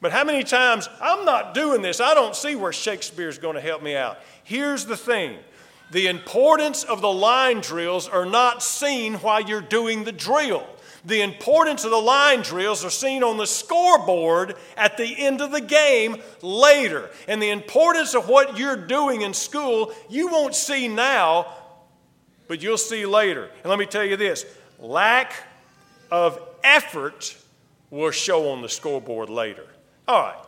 But 0.00 0.12
how 0.12 0.24
many 0.24 0.44
times, 0.44 0.88
I'm 1.00 1.24
not 1.24 1.54
doing 1.54 1.80
this, 1.80 2.00
I 2.00 2.14
don't 2.14 2.36
see 2.36 2.54
where 2.54 2.72
Shakespeare's 2.72 3.38
going 3.38 3.54
to 3.54 3.60
help 3.60 3.82
me 3.82 3.96
out. 3.96 4.18
Here's 4.44 4.84
the 4.84 4.96
thing 4.96 5.38
the 5.90 6.08
importance 6.08 6.84
of 6.84 7.00
the 7.00 7.12
line 7.12 7.60
drills 7.60 8.08
are 8.08 8.26
not 8.26 8.62
seen 8.62 9.14
while 9.14 9.40
you're 9.40 9.60
doing 9.60 10.04
the 10.04 10.12
drill. 10.12 10.66
The 11.06 11.22
importance 11.22 11.84
of 11.84 11.92
the 11.92 11.96
line 11.96 12.42
drills 12.42 12.84
are 12.84 12.90
seen 12.90 13.22
on 13.22 13.36
the 13.36 13.46
scoreboard 13.46 14.56
at 14.76 14.96
the 14.96 15.24
end 15.24 15.40
of 15.40 15.52
the 15.52 15.60
game 15.60 16.16
later. 16.42 17.08
And 17.28 17.40
the 17.40 17.50
importance 17.50 18.16
of 18.16 18.28
what 18.28 18.58
you're 18.58 18.76
doing 18.76 19.22
in 19.22 19.32
school, 19.32 19.92
you 20.10 20.26
won't 20.26 20.56
see 20.56 20.88
now, 20.88 21.46
but 22.48 22.60
you'll 22.60 22.76
see 22.76 23.06
later. 23.06 23.48
And 23.62 23.70
let 23.70 23.78
me 23.78 23.86
tell 23.86 24.04
you 24.04 24.16
this 24.16 24.44
lack 24.80 25.32
of 26.10 26.40
effort 26.64 27.36
will 27.90 28.10
show 28.10 28.50
on 28.50 28.60
the 28.60 28.68
scoreboard 28.68 29.30
later. 29.30 29.66
All 30.08 30.20
right, 30.20 30.44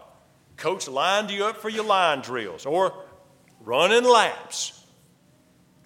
coach 0.57 0.89
lined 0.89 1.31
you 1.31 1.45
up 1.45 1.59
for 1.59 1.69
your 1.69 1.85
line 1.85 2.21
drills 2.21 2.67
or 2.67 2.93
running 3.61 4.03
laps. 4.03 4.85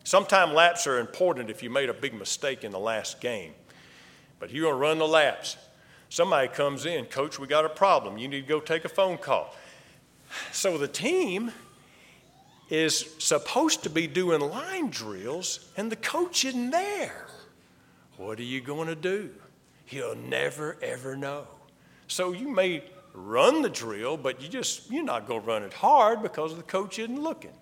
Sometimes 0.02 0.54
laps 0.54 0.86
are 0.86 0.98
important 0.98 1.50
if 1.50 1.62
you 1.62 1.68
made 1.68 1.90
a 1.90 1.94
big 1.94 2.14
mistake 2.14 2.64
in 2.64 2.72
the 2.72 2.78
last 2.78 3.20
game. 3.20 3.52
But 4.42 4.50
you're 4.50 4.64
going 4.64 4.74
to 4.74 4.80
run 4.80 4.98
the 4.98 5.06
laps. 5.06 5.56
Somebody 6.08 6.48
comes 6.48 6.84
in, 6.84 7.04
coach, 7.04 7.38
we 7.38 7.46
got 7.46 7.64
a 7.64 7.68
problem. 7.68 8.18
You 8.18 8.26
need 8.26 8.40
to 8.40 8.48
go 8.48 8.58
take 8.58 8.84
a 8.84 8.88
phone 8.88 9.16
call. 9.16 9.54
So 10.50 10.78
the 10.78 10.88
team 10.88 11.52
is 12.68 13.14
supposed 13.20 13.84
to 13.84 13.88
be 13.88 14.08
doing 14.08 14.40
line 14.40 14.90
drills, 14.90 15.70
and 15.76 15.92
the 15.92 15.96
coach 15.96 16.44
isn't 16.44 16.70
there. 16.70 17.28
What 18.16 18.40
are 18.40 18.42
you 18.42 18.60
going 18.60 18.88
to 18.88 18.96
do? 18.96 19.30
He'll 19.84 20.16
never, 20.16 20.76
ever 20.82 21.16
know. 21.16 21.46
So 22.08 22.32
you 22.32 22.48
may 22.48 22.82
run 23.14 23.62
the 23.62 23.70
drill, 23.70 24.16
but 24.16 24.42
you 24.42 24.48
just 24.48 24.90
you're 24.90 25.04
not 25.04 25.28
going 25.28 25.42
to 25.42 25.46
run 25.46 25.62
it 25.62 25.72
hard 25.72 26.20
because 26.20 26.56
the 26.56 26.64
coach 26.64 26.98
isn't 26.98 27.22
looking. 27.22 27.54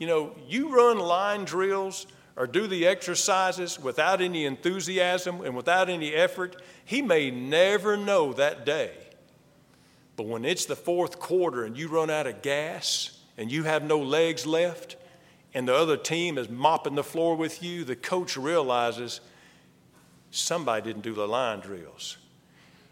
You 0.00 0.08
know, 0.08 0.34
you 0.48 0.74
run 0.74 0.98
line 0.98 1.44
drills 1.44 2.08
or 2.36 2.46
do 2.46 2.66
the 2.66 2.86
exercises 2.86 3.80
without 3.80 4.20
any 4.20 4.44
enthusiasm 4.44 5.40
and 5.40 5.56
without 5.56 5.88
any 5.88 6.14
effort, 6.14 6.60
he 6.84 7.00
may 7.00 7.30
never 7.30 7.96
know 7.96 8.32
that 8.34 8.66
day. 8.66 8.92
But 10.16 10.26
when 10.26 10.44
it's 10.44 10.66
the 10.66 10.76
fourth 10.76 11.18
quarter 11.18 11.64
and 11.64 11.76
you 11.76 11.88
run 11.88 12.10
out 12.10 12.26
of 12.26 12.42
gas 12.42 13.18
and 13.38 13.50
you 13.50 13.64
have 13.64 13.82
no 13.82 13.98
legs 13.98 14.46
left, 14.46 14.96
and 15.54 15.66
the 15.66 15.74
other 15.74 15.96
team 15.96 16.36
is 16.36 16.50
mopping 16.50 16.94
the 16.94 17.04
floor 17.04 17.34
with 17.34 17.62
you, 17.62 17.84
the 17.84 17.96
coach 17.96 18.36
realizes 18.36 19.20
somebody 20.30 20.82
didn't 20.82 21.02
do 21.02 21.14
the 21.14 21.26
line 21.26 21.60
drills. 21.60 22.18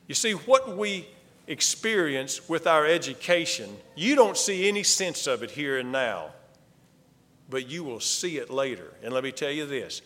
You 0.06 0.14
see, 0.14 0.32
what 0.32 0.76
we 0.76 1.06
experience 1.46 2.48
with 2.48 2.66
our 2.66 2.86
education, 2.86 3.76
you 3.94 4.14
don't 4.14 4.36
see 4.36 4.66
any 4.66 4.82
sense 4.82 5.26
of 5.26 5.42
it 5.42 5.50
here 5.50 5.78
and 5.78 5.92
now 5.92 6.30
but 7.54 7.70
you 7.70 7.84
will 7.84 8.00
see 8.00 8.38
it 8.38 8.50
later. 8.50 8.92
And 9.04 9.14
let 9.14 9.22
me 9.22 9.30
tell 9.30 9.52
you 9.52 9.64
this 9.64 10.02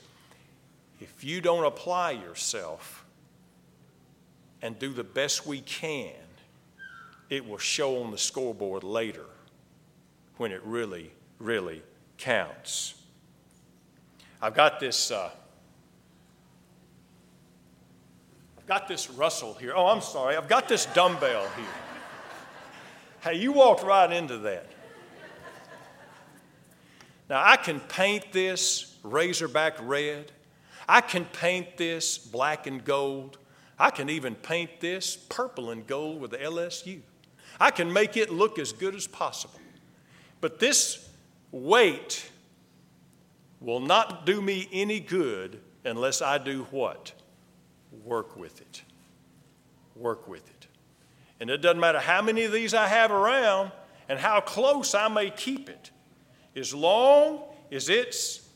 if 1.01 1.25
you 1.25 1.41
don't 1.41 1.65
apply 1.65 2.11
yourself 2.11 3.07
and 4.61 4.79
do 4.79 4.93
the 4.93 5.03
best 5.03 5.47
we 5.47 5.63
can, 5.63 6.13
it 7.31 7.49
will 7.49 7.57
show 7.57 8.03
on 8.03 8.11
the 8.11 8.19
scoreboard 8.19 8.85
later 8.85 9.25
when 10.37 10.53
it 10.53 10.61
really 10.63 11.11
really 11.39 11.81
counts. 12.19 13.01
I've 14.43 14.55
got 14.55 14.79
this. 14.79 15.11
Uh, 15.11 15.31
I've 18.59 18.67
got 18.67 18.89
this 18.89 19.09
Russell 19.09 19.55
here. 19.55 19.73
Oh, 19.75 19.87
I'm 19.87 20.03
sorry. 20.03 20.37
I've 20.37 20.51
got 20.51 20.69
this 20.69 20.85
dumbbell 20.85 21.49
here. 21.57 21.65
Hey, 23.23 23.39
you 23.39 23.53
walked 23.53 23.85
right 23.85 24.13
into 24.13 24.37
that. 24.37 24.67
Now, 27.29 27.43
I 27.45 27.57
can 27.57 27.81
paint 27.81 28.33
this 28.33 28.97
razorback 29.03 29.75
red. 29.81 30.33
I 30.89 31.01
can 31.01 31.25
paint 31.27 31.77
this 31.77 32.17
black 32.17 32.67
and 32.67 32.85
gold. 32.85 33.39
I 33.79 33.91
can 33.91 34.09
even 34.09 34.35
paint 34.35 34.81
this 34.81 35.17
purple 35.17 35.71
and 35.71 35.87
gold 35.87 36.21
with 36.21 36.33
LSU. 36.33 37.01
I 37.61 37.71
can 37.71 37.93
make 37.93 38.17
it 38.17 38.31
look 38.31 38.59
as 38.59 38.73
good 38.73 38.95
as 38.95 39.07
possible. 39.07 39.61
But 40.41 40.59
this 40.59 41.09
weight 41.51 42.31
will 43.61 43.81
not 43.81 44.25
do 44.25 44.41
me 44.41 44.69
any 44.73 45.01
good 45.01 45.61
unless 45.85 46.23
I 46.23 46.39
do 46.39 46.67
what? 46.71 47.13
Work 48.05 48.37
with 48.37 48.61
it. 48.61 48.83
Work 49.97 50.29
with 50.29 50.49
it. 50.49 50.67
And 51.41 51.51
it 51.51 51.59
doesn't 51.59 51.81
matter 51.81 52.01
how 52.01 52.23
many 52.23 52.45
of 52.45 52.53
these 52.53 52.75
I 52.75 52.87
have 52.89 53.11
around 53.11 53.73
and 54.09 54.19
how 54.19 54.41
close 54.41 54.95
I 54.95 55.09
may 55.09 55.31
keep 55.31 55.69
it. 55.69 55.91
As 56.59 56.75
long 56.75 57.43
as 57.71 57.89
it's 57.89 58.47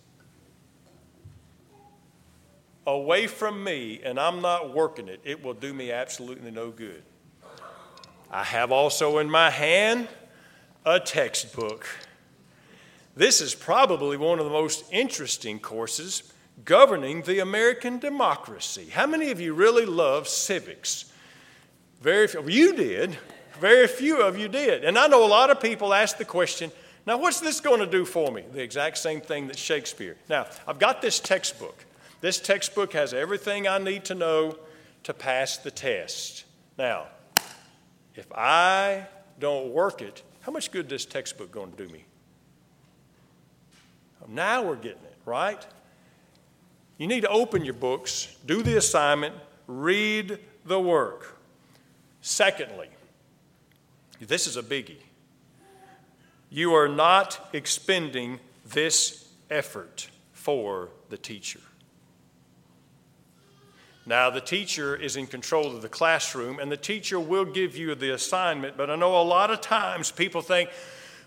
away 2.87 3.27
from 3.27 3.63
me 3.63 4.01
and 4.05 4.19
I'm 4.19 4.43
not 4.43 4.75
working 4.75 5.09
it, 5.09 5.21
it 5.25 5.43
will 5.43 5.55
do 5.55 5.73
me 5.73 5.93
absolutely 5.93 6.51
no 6.51 6.71
good. 6.71 7.03
I 8.31 8.43
have 8.43 8.73
also 8.73 9.19
in 9.19 9.31
my 9.31 9.51
hand 9.51 10.09
a 10.85 10.99
textbook. 10.99 11.87
This 13.15 13.41
is 13.41 13.55
probably 13.55 14.17
one 14.17 14.39
of 14.39 14.47
the 14.47 14.51
most 14.51 14.85
interesting 14.91 15.61
courses 15.61 16.33
governing 16.65 17.23
the 17.23 17.39
American 17.39 17.99
democracy. 17.99 18.89
How 18.91 19.07
many 19.07 19.31
of 19.31 19.41
you 19.41 19.55
really 19.55 19.87
love 19.87 20.27
civics? 20.27 21.13
Very 22.01 22.27
few. 22.27 22.49
You 22.49 22.75
did. 22.75 23.19
Very 23.61 23.87
few 23.87 24.23
of 24.23 24.37
you 24.37 24.49
did. 24.49 24.83
And 24.83 24.99
I 24.99 25.07
know 25.07 25.25
a 25.25 25.29
lot 25.29 25.51
of 25.51 25.61
people 25.61 25.95
ask 25.95 26.17
the 26.19 26.25
question 26.25 26.73
now, 27.05 27.19
what's 27.19 27.41
this 27.41 27.61
going 27.61 27.81
to 27.81 27.87
do 27.87 28.05
for 28.05 28.31
me? 28.31 28.45
The 28.53 28.63
exact 28.63 28.99
same 28.99 29.21
thing 29.21 29.49
that 29.49 29.59
Shakespeare. 29.59 30.17
Now, 30.29 30.47
I've 30.67 30.79
got 30.79 31.03
this 31.03 31.19
textbook. 31.19 31.85
This 32.21 32.39
textbook 32.39 32.93
has 32.93 33.13
everything 33.13 33.67
I 33.67 33.79
need 33.79 34.05
to 34.05 34.15
know 34.15 34.57
to 35.03 35.13
pass 35.13 35.57
the 35.57 35.73
test. 35.73 36.45
Now, 36.79 37.09
if 38.15 38.27
I 38.33 39.07
don't 39.41 39.73
work 39.73 40.01
it, 40.01 40.23
how 40.43 40.53
much 40.53 40.71
good 40.71 40.87
is 40.87 40.91
this 40.91 41.05
textbook 41.07 41.51
going 41.51 41.73
to 41.73 41.87
do 41.87 41.93
me? 41.93 42.05
Now 44.29 44.63
we're 44.63 44.77
getting 44.77 45.03
it, 45.03 45.17
right? 45.25 45.67
You 46.99 47.09
need 47.09 47.23
to 47.23 47.29
open 47.29 47.65
your 47.65 47.75
books, 47.75 48.37
do 48.47 48.63
the 48.63 48.77
assignment, 48.77 49.35
read 49.67 50.39
the 50.65 50.79
work. 50.79 51.39
Secondly, 52.21 52.89
this 54.21 54.47
is 54.47 54.57
a 54.57 54.63
biggie. 54.63 54.99
You 56.53 56.75
are 56.75 56.87
not 56.87 57.49
expending 57.55 58.39
this 58.67 59.27
effort 59.51 60.11
for 60.35 60.91
the 61.09 61.17
teacher. 61.17 61.61
Now, 64.05 64.29
the 64.29 64.43
teacher 64.43 64.95
is 64.95 65.17
in 65.17 65.27
control 65.29 65.75
of 65.75 65.81
the 65.81 65.89
classroom, 65.89 66.59
and 66.59 66.71
the 66.71 66.77
teacher 66.77 67.19
will 67.19 67.47
give 67.47 67.75
you 67.75 67.95
the 67.95 68.13
assignment, 68.13 68.77
but 68.77 68.91
I 68.91 68.97
know 68.97 69.19
a 69.19 69.23
lot 69.23 69.51
of 69.51 69.63
times 69.63 70.11
people 70.11 70.43
think, 70.43 70.69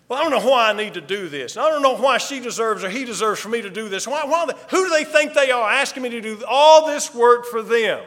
well, 0.07 0.19
I 0.19 0.21
don't 0.21 0.31
know 0.31 0.47
why 0.47 0.69
I 0.69 0.73
need 0.73 0.93
to 0.93 1.01
do 1.01 1.27
this. 1.27 1.57
I 1.57 1.71
don't 1.71 1.81
know 1.81 1.97
why 1.97 2.19
she 2.19 2.39
deserves 2.39 2.83
or 2.83 2.91
he 2.91 3.03
deserves 3.03 3.39
for 3.39 3.49
me 3.49 3.63
to 3.63 3.71
do 3.71 3.89
this. 3.89 4.07
Why, 4.07 4.25
why, 4.25 4.45
who 4.69 4.83
do 4.83 4.89
they 4.91 5.05
think 5.05 5.33
they 5.33 5.49
are 5.49 5.67
asking 5.67 6.03
me 6.03 6.09
to 6.09 6.21
do 6.21 6.43
all 6.47 6.85
this 6.85 7.15
work 7.15 7.47
for 7.47 7.63
them? 7.63 8.03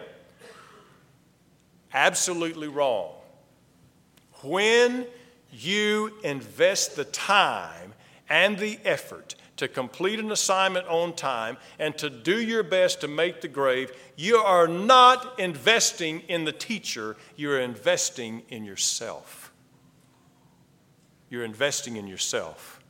Absolutely 1.92 2.68
wrong. 2.68 3.11
When 4.44 5.09
you 5.51 6.13
invest 6.23 6.97
the 6.97 7.05
time 7.05 7.95
and 8.29 8.59
the 8.59 8.79
effort 8.85 9.35
to 9.59 9.69
complete 9.69 10.21
an 10.21 10.31
assignment 10.31 10.87
on 10.87 11.13
time 11.15 11.57
and 11.79 11.97
to 11.99 12.09
do 12.09 12.41
your 12.41 12.63
best 12.63 13.01
to 13.01 13.09
make 13.09 13.41
the 13.41 13.49
grade, 13.49 13.91
you 14.17 14.37
are 14.37 14.69
not 14.69 15.39
investing 15.39 16.21
in 16.29 16.45
the 16.45 16.53
teacher, 16.53 17.17
you're 17.37 17.61
investing 17.61 18.43
in 18.49 18.65
yourself. 18.65 19.53
You're 21.29 21.45
investing 21.45 21.97
in 21.97 22.07
yourself. 22.07 22.81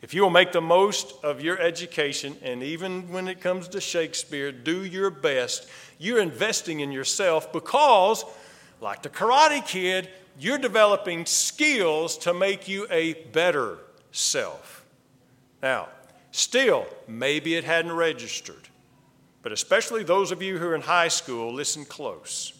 If 0.00 0.14
you 0.14 0.22
will 0.22 0.30
make 0.30 0.52
the 0.52 0.60
most 0.60 1.12
of 1.24 1.40
your 1.40 1.58
education, 1.58 2.36
and 2.42 2.62
even 2.62 3.10
when 3.10 3.26
it 3.26 3.40
comes 3.40 3.66
to 3.68 3.80
Shakespeare, 3.80 4.52
do 4.52 4.84
your 4.84 5.10
best, 5.10 5.68
you're 5.98 6.20
investing 6.20 6.78
in 6.78 6.92
yourself 6.92 7.52
because, 7.52 8.24
like 8.80 9.02
the 9.02 9.08
Karate 9.08 9.66
Kid, 9.66 10.08
you're 10.38 10.58
developing 10.58 11.26
skills 11.26 12.16
to 12.18 12.32
make 12.32 12.68
you 12.68 12.86
a 12.90 13.14
better 13.14 13.78
self. 14.12 14.84
Now, 15.62 15.88
still, 16.30 16.86
maybe 17.08 17.56
it 17.56 17.64
hadn't 17.64 17.92
registered, 17.92 18.68
but 19.42 19.52
especially 19.52 20.04
those 20.04 20.30
of 20.30 20.40
you 20.40 20.58
who 20.58 20.68
are 20.68 20.74
in 20.74 20.82
high 20.82 21.08
school, 21.08 21.52
listen 21.52 21.84
close. 21.84 22.52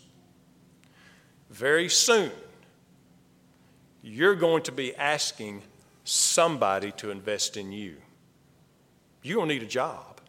Very 1.50 1.88
soon, 1.88 2.32
you're 4.02 4.34
going 4.34 4.62
to 4.64 4.72
be 4.72 4.94
asking 4.96 5.62
somebody 6.04 6.90
to 6.92 7.10
invest 7.10 7.56
in 7.56 7.70
you. 7.72 7.96
You 9.22 9.36
don't 9.36 9.48
need 9.48 9.62
a 9.62 9.66
job. 9.66 10.20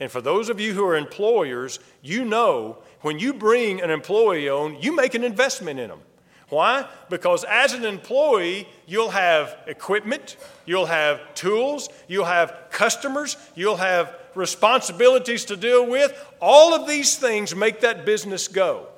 And 0.00 0.10
for 0.10 0.20
those 0.20 0.50
of 0.50 0.60
you 0.60 0.74
who 0.74 0.84
are 0.84 0.96
employers, 0.96 1.78
you 2.02 2.24
know 2.24 2.78
when 3.00 3.18
you 3.18 3.32
bring 3.32 3.80
an 3.80 3.90
employee 3.90 4.48
on, 4.48 4.80
you 4.80 4.94
make 4.94 5.14
an 5.14 5.24
investment 5.24 5.78
in 5.78 5.88
them. 5.88 6.00
Why? 6.48 6.86
Because 7.08 7.44
as 7.44 7.72
an 7.72 7.84
employee, 7.84 8.68
you'll 8.86 9.10
have 9.10 9.56
equipment, 9.66 10.36
you'll 10.66 10.86
have 10.86 11.34
tools, 11.34 11.88
you'll 12.06 12.26
have 12.26 12.54
customers, 12.70 13.36
you'll 13.54 13.76
have 13.76 14.14
responsibilities 14.34 15.44
to 15.46 15.56
deal 15.56 15.86
with. 15.88 16.12
All 16.40 16.74
of 16.74 16.86
these 16.86 17.16
things 17.16 17.54
make 17.54 17.80
that 17.80 18.04
business 18.04 18.48
go. 18.48 18.88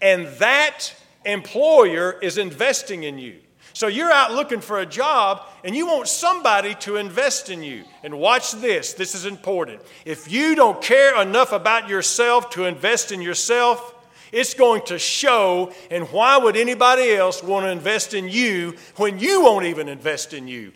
And 0.00 0.26
that 0.38 0.92
employer 1.24 2.18
is 2.20 2.38
investing 2.38 3.04
in 3.04 3.18
you. 3.18 3.36
So 3.72 3.86
you're 3.86 4.10
out 4.10 4.32
looking 4.32 4.60
for 4.60 4.80
a 4.80 4.86
job 4.86 5.42
and 5.62 5.76
you 5.76 5.86
want 5.86 6.08
somebody 6.08 6.74
to 6.76 6.96
invest 6.96 7.48
in 7.48 7.62
you. 7.62 7.84
And 8.02 8.18
watch 8.18 8.52
this, 8.52 8.94
this 8.94 9.14
is 9.14 9.24
important. 9.24 9.82
If 10.04 10.30
you 10.32 10.56
don't 10.56 10.82
care 10.82 11.20
enough 11.22 11.52
about 11.52 11.88
yourself 11.88 12.50
to 12.50 12.64
invest 12.64 13.12
in 13.12 13.22
yourself, 13.22 13.94
it's 14.32 14.54
going 14.54 14.82
to 14.86 14.98
show, 14.98 15.72
and 15.90 16.04
why 16.10 16.36
would 16.38 16.56
anybody 16.56 17.12
else 17.12 17.42
want 17.42 17.66
to 17.66 17.70
invest 17.70 18.14
in 18.14 18.28
you 18.28 18.76
when 18.96 19.18
you 19.18 19.42
won't 19.42 19.66
even 19.66 19.88
invest 19.88 20.34
in 20.34 20.48
you? 20.48 20.72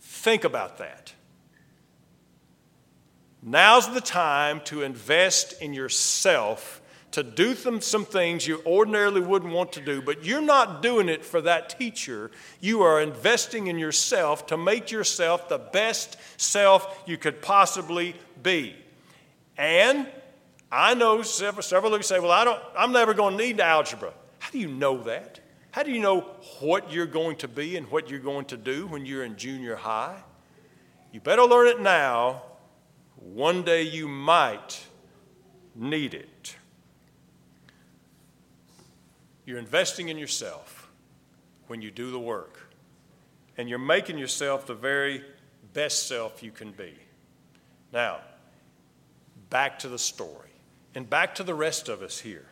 Think 0.00 0.44
about 0.44 0.78
that. 0.78 1.12
Now's 3.42 3.92
the 3.94 4.00
time 4.00 4.60
to 4.64 4.82
invest 4.82 5.62
in 5.62 5.72
yourself, 5.72 6.82
to 7.12 7.22
do 7.22 7.54
some, 7.54 8.04
things 8.04 8.44
you 8.44 8.60
ordinarily 8.66 9.20
wouldn't 9.20 9.52
want 9.52 9.72
to 9.74 9.80
do, 9.80 10.02
but 10.02 10.24
you're 10.24 10.40
not 10.40 10.82
doing 10.82 11.08
it 11.08 11.24
for 11.24 11.40
that 11.42 11.78
teacher. 11.78 12.32
You 12.60 12.82
are 12.82 13.00
investing 13.00 13.68
in 13.68 13.78
yourself 13.78 14.48
to 14.48 14.56
make 14.56 14.90
yourself 14.90 15.48
the 15.48 15.58
best 15.58 16.16
self 16.36 17.04
you 17.06 17.16
could 17.16 17.40
possibly 17.40 18.16
be. 18.42 18.74
And 19.56 20.08
I 20.70 20.94
know 20.94 21.22
several, 21.22 21.62
several 21.62 21.94
of 21.94 22.00
you 22.00 22.02
say, 22.02 22.18
Well, 22.18 22.32
I 22.32 22.44
don't, 22.44 22.60
I'm 22.76 22.92
never 22.92 23.14
going 23.14 23.36
to 23.36 23.44
need 23.44 23.60
algebra. 23.60 24.12
How 24.38 24.50
do 24.50 24.58
you 24.58 24.68
know 24.68 25.02
that? 25.04 25.40
How 25.70 25.82
do 25.82 25.90
you 25.90 26.00
know 26.00 26.20
what 26.60 26.90
you're 26.90 27.06
going 27.06 27.36
to 27.36 27.48
be 27.48 27.76
and 27.76 27.90
what 27.90 28.08
you're 28.08 28.18
going 28.18 28.46
to 28.46 28.56
do 28.56 28.86
when 28.86 29.04
you're 29.04 29.24
in 29.24 29.36
junior 29.36 29.76
high? 29.76 30.22
You 31.12 31.20
better 31.20 31.42
learn 31.42 31.66
it 31.66 31.80
now. 31.80 32.42
One 33.16 33.62
day 33.62 33.82
you 33.82 34.08
might 34.08 34.84
need 35.74 36.14
it. 36.14 36.56
You're 39.44 39.58
investing 39.58 40.08
in 40.08 40.18
yourself 40.18 40.90
when 41.68 41.82
you 41.82 41.90
do 41.90 42.10
the 42.10 42.18
work, 42.18 42.72
and 43.56 43.68
you're 43.68 43.78
making 43.78 44.18
yourself 44.18 44.66
the 44.66 44.74
very 44.74 45.24
best 45.72 46.08
self 46.08 46.42
you 46.42 46.50
can 46.50 46.72
be. 46.72 46.94
Now, 47.92 48.20
back 49.50 49.78
to 49.80 49.88
the 49.88 49.98
story. 49.98 50.45
And 50.96 51.08
back 51.08 51.36
to 51.36 51.44
the 51.44 51.54
rest 51.54 51.88
of 51.88 52.02
us 52.02 52.18
here. 52.18 52.46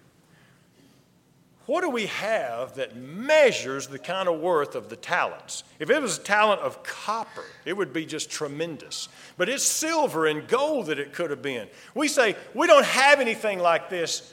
What 1.66 1.80
do 1.80 1.88
we 1.88 2.06
have 2.06 2.76
that 2.76 2.94
measures 2.94 3.88
the 3.88 3.98
kind 3.98 4.28
of 4.28 4.38
worth 4.38 4.74
of 4.74 4.90
the 4.90 4.96
talents? 4.96 5.64
If 5.78 5.90
it 5.90 6.00
was 6.00 6.18
a 6.18 6.22
talent 6.22 6.60
of 6.60 6.84
copper, 6.84 7.46
it 7.64 7.72
would 7.72 7.92
be 7.92 8.04
just 8.04 8.30
tremendous. 8.30 9.08
But 9.36 9.48
it's 9.48 9.64
silver 9.64 10.26
and 10.26 10.46
gold 10.46 10.86
that 10.86 10.98
it 11.00 11.14
could 11.14 11.30
have 11.30 11.40
been. 11.40 11.68
We 11.94 12.06
say, 12.06 12.36
we 12.52 12.68
don't 12.68 12.84
have 12.84 13.18
anything 13.18 13.58
like 13.58 13.88
this. 13.88 14.32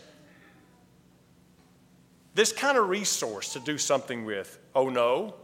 This 2.36 2.52
kind 2.52 2.78
of 2.78 2.90
resource 2.90 3.54
to 3.54 3.60
do 3.60 3.80
something 3.80 4.26
with. 4.26 4.60
Oh 4.76 4.90
no, 4.90 5.36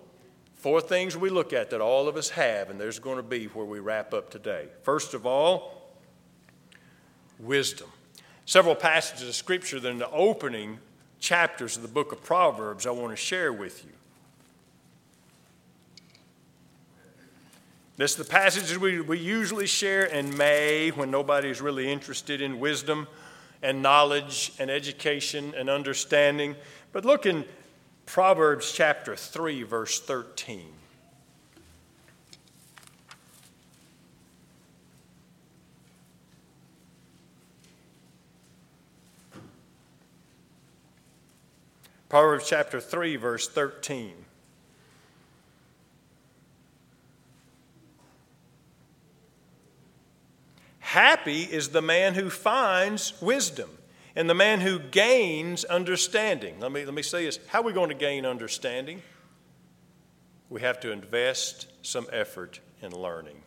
Four 0.58 0.82
things 0.82 1.16
we 1.16 1.30
look 1.30 1.54
at 1.54 1.70
that 1.70 1.82
all 1.82 2.08
of 2.08 2.18
us 2.18 2.30
have, 2.32 2.72
and 2.72 2.80
there's 2.82 2.98
going 2.98 3.18
to 3.18 3.24
be 3.24 3.46
where 3.46 3.66
we 3.66 3.80
wrap 3.80 4.12
up 4.14 4.32
today. 4.32 4.68
First 4.82 5.14
of 5.14 5.26
all, 5.26 5.94
wisdom. 7.38 7.88
Several 8.48 8.76
passages 8.76 9.28
of 9.28 9.36
Scripture 9.36 9.78
that 9.78 9.90
in 9.90 9.98
the 9.98 10.10
opening 10.10 10.80
chapters 11.20 11.76
of 11.76 11.82
the 11.82 11.90
book 11.90 12.14
of 12.14 12.24
Proverbs 12.24 12.88
I 12.88 12.92
want 12.92 13.12
to 13.12 13.18
share 13.18 13.52
with 13.52 13.84
you. 13.84 13.92
This 17.98 18.12
is 18.12 18.18
the 18.18 18.24
passages 18.24 18.80
we, 18.80 19.02
we 19.02 19.20
usually 19.20 19.68
share 19.68 20.06
in 20.06 20.38
May 20.38 20.92
when 20.92 21.12
nobody's 21.12 21.60
really 21.60 21.92
interested 21.92 22.42
in 22.42 22.58
wisdom 22.58 23.10
and 23.62 23.82
knowledge 23.82 24.54
and 24.60 24.72
education 24.72 25.54
and 25.58 25.70
understanding. 25.70 26.56
But 26.94 27.04
look 27.04 27.26
in 27.26 27.44
Proverbs 28.06 28.72
chapter 28.72 29.18
3, 29.18 29.64
verse 29.64 30.00
13. 30.00 30.77
Proverbs 42.10 42.48
chapter 42.48 42.80
3, 42.80 43.18
verse 43.18 43.50
13. 43.50 44.14
Happy 50.80 51.44
is 51.44 51.70
the 51.70 51.82
man 51.82 52.14
who 52.14 52.30
finds 52.30 53.22
wisdom 53.22 53.70
and 54.16 54.30
the 54.30 54.34
man 54.34 54.62
who 54.62 54.80
gains 54.80 55.66
understanding. 55.66 56.60
Let 56.62 56.72
me, 56.72 56.86
let 56.86 56.94
me 56.94 57.02
say 57.02 57.26
this 57.26 57.40
how 57.48 57.60
are 57.60 57.66
we 57.66 57.74
going 57.74 57.90
to 57.90 57.96
gain 57.96 58.26
understanding? 58.26 59.02
We 60.50 60.62
have 60.62 60.80
to 60.80 60.92
invest 60.92 61.68
some 61.82 62.08
effort 62.14 62.62
in 62.82 62.94
learning. 62.98 63.44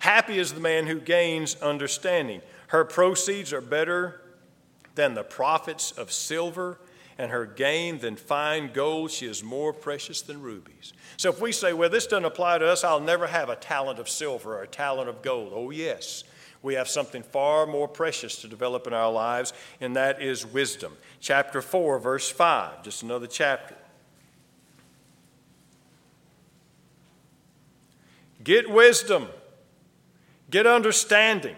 Happy 0.00 0.38
is 0.40 0.52
the 0.52 0.60
man 0.60 0.86
who 0.86 1.00
gains 1.00 1.54
understanding. 1.62 2.42
Her 2.66 2.84
proceeds 2.84 3.52
are 3.52 3.60
better 3.60 4.20
than 4.96 5.14
the 5.14 5.22
profits 5.22 5.92
of 5.92 6.10
silver, 6.10 6.80
and 7.18 7.30
her 7.30 7.46
gain 7.46 7.98
than 7.98 8.16
fine 8.16 8.70
gold. 8.72 9.10
She 9.10 9.26
is 9.26 9.42
more 9.42 9.72
precious 9.72 10.22
than 10.22 10.42
rubies. 10.42 10.92
So 11.16 11.30
if 11.30 11.40
we 11.40 11.52
say, 11.52 11.72
well, 11.72 11.88
this 11.88 12.06
doesn't 12.06 12.24
apply 12.24 12.58
to 12.58 12.66
us, 12.66 12.84
I'll 12.84 13.00
never 13.00 13.26
have 13.26 13.48
a 13.48 13.56
talent 13.56 13.98
of 13.98 14.08
silver 14.08 14.58
or 14.58 14.62
a 14.62 14.68
talent 14.68 15.08
of 15.08 15.22
gold. 15.22 15.52
Oh, 15.54 15.70
yes 15.70 16.24
we 16.66 16.74
have 16.74 16.88
something 16.88 17.22
far 17.22 17.64
more 17.64 17.86
precious 17.86 18.40
to 18.40 18.48
develop 18.48 18.88
in 18.88 18.92
our 18.92 19.12
lives, 19.12 19.52
and 19.80 19.94
that 19.94 20.20
is 20.20 20.44
wisdom. 20.44 20.96
Chapter 21.20 21.62
4, 21.62 22.00
verse 22.00 22.28
5, 22.28 22.82
just 22.82 23.04
another 23.04 23.28
chapter. 23.28 23.76
Get 28.42 28.68
wisdom, 28.68 29.28
get 30.50 30.66
understanding. 30.66 31.54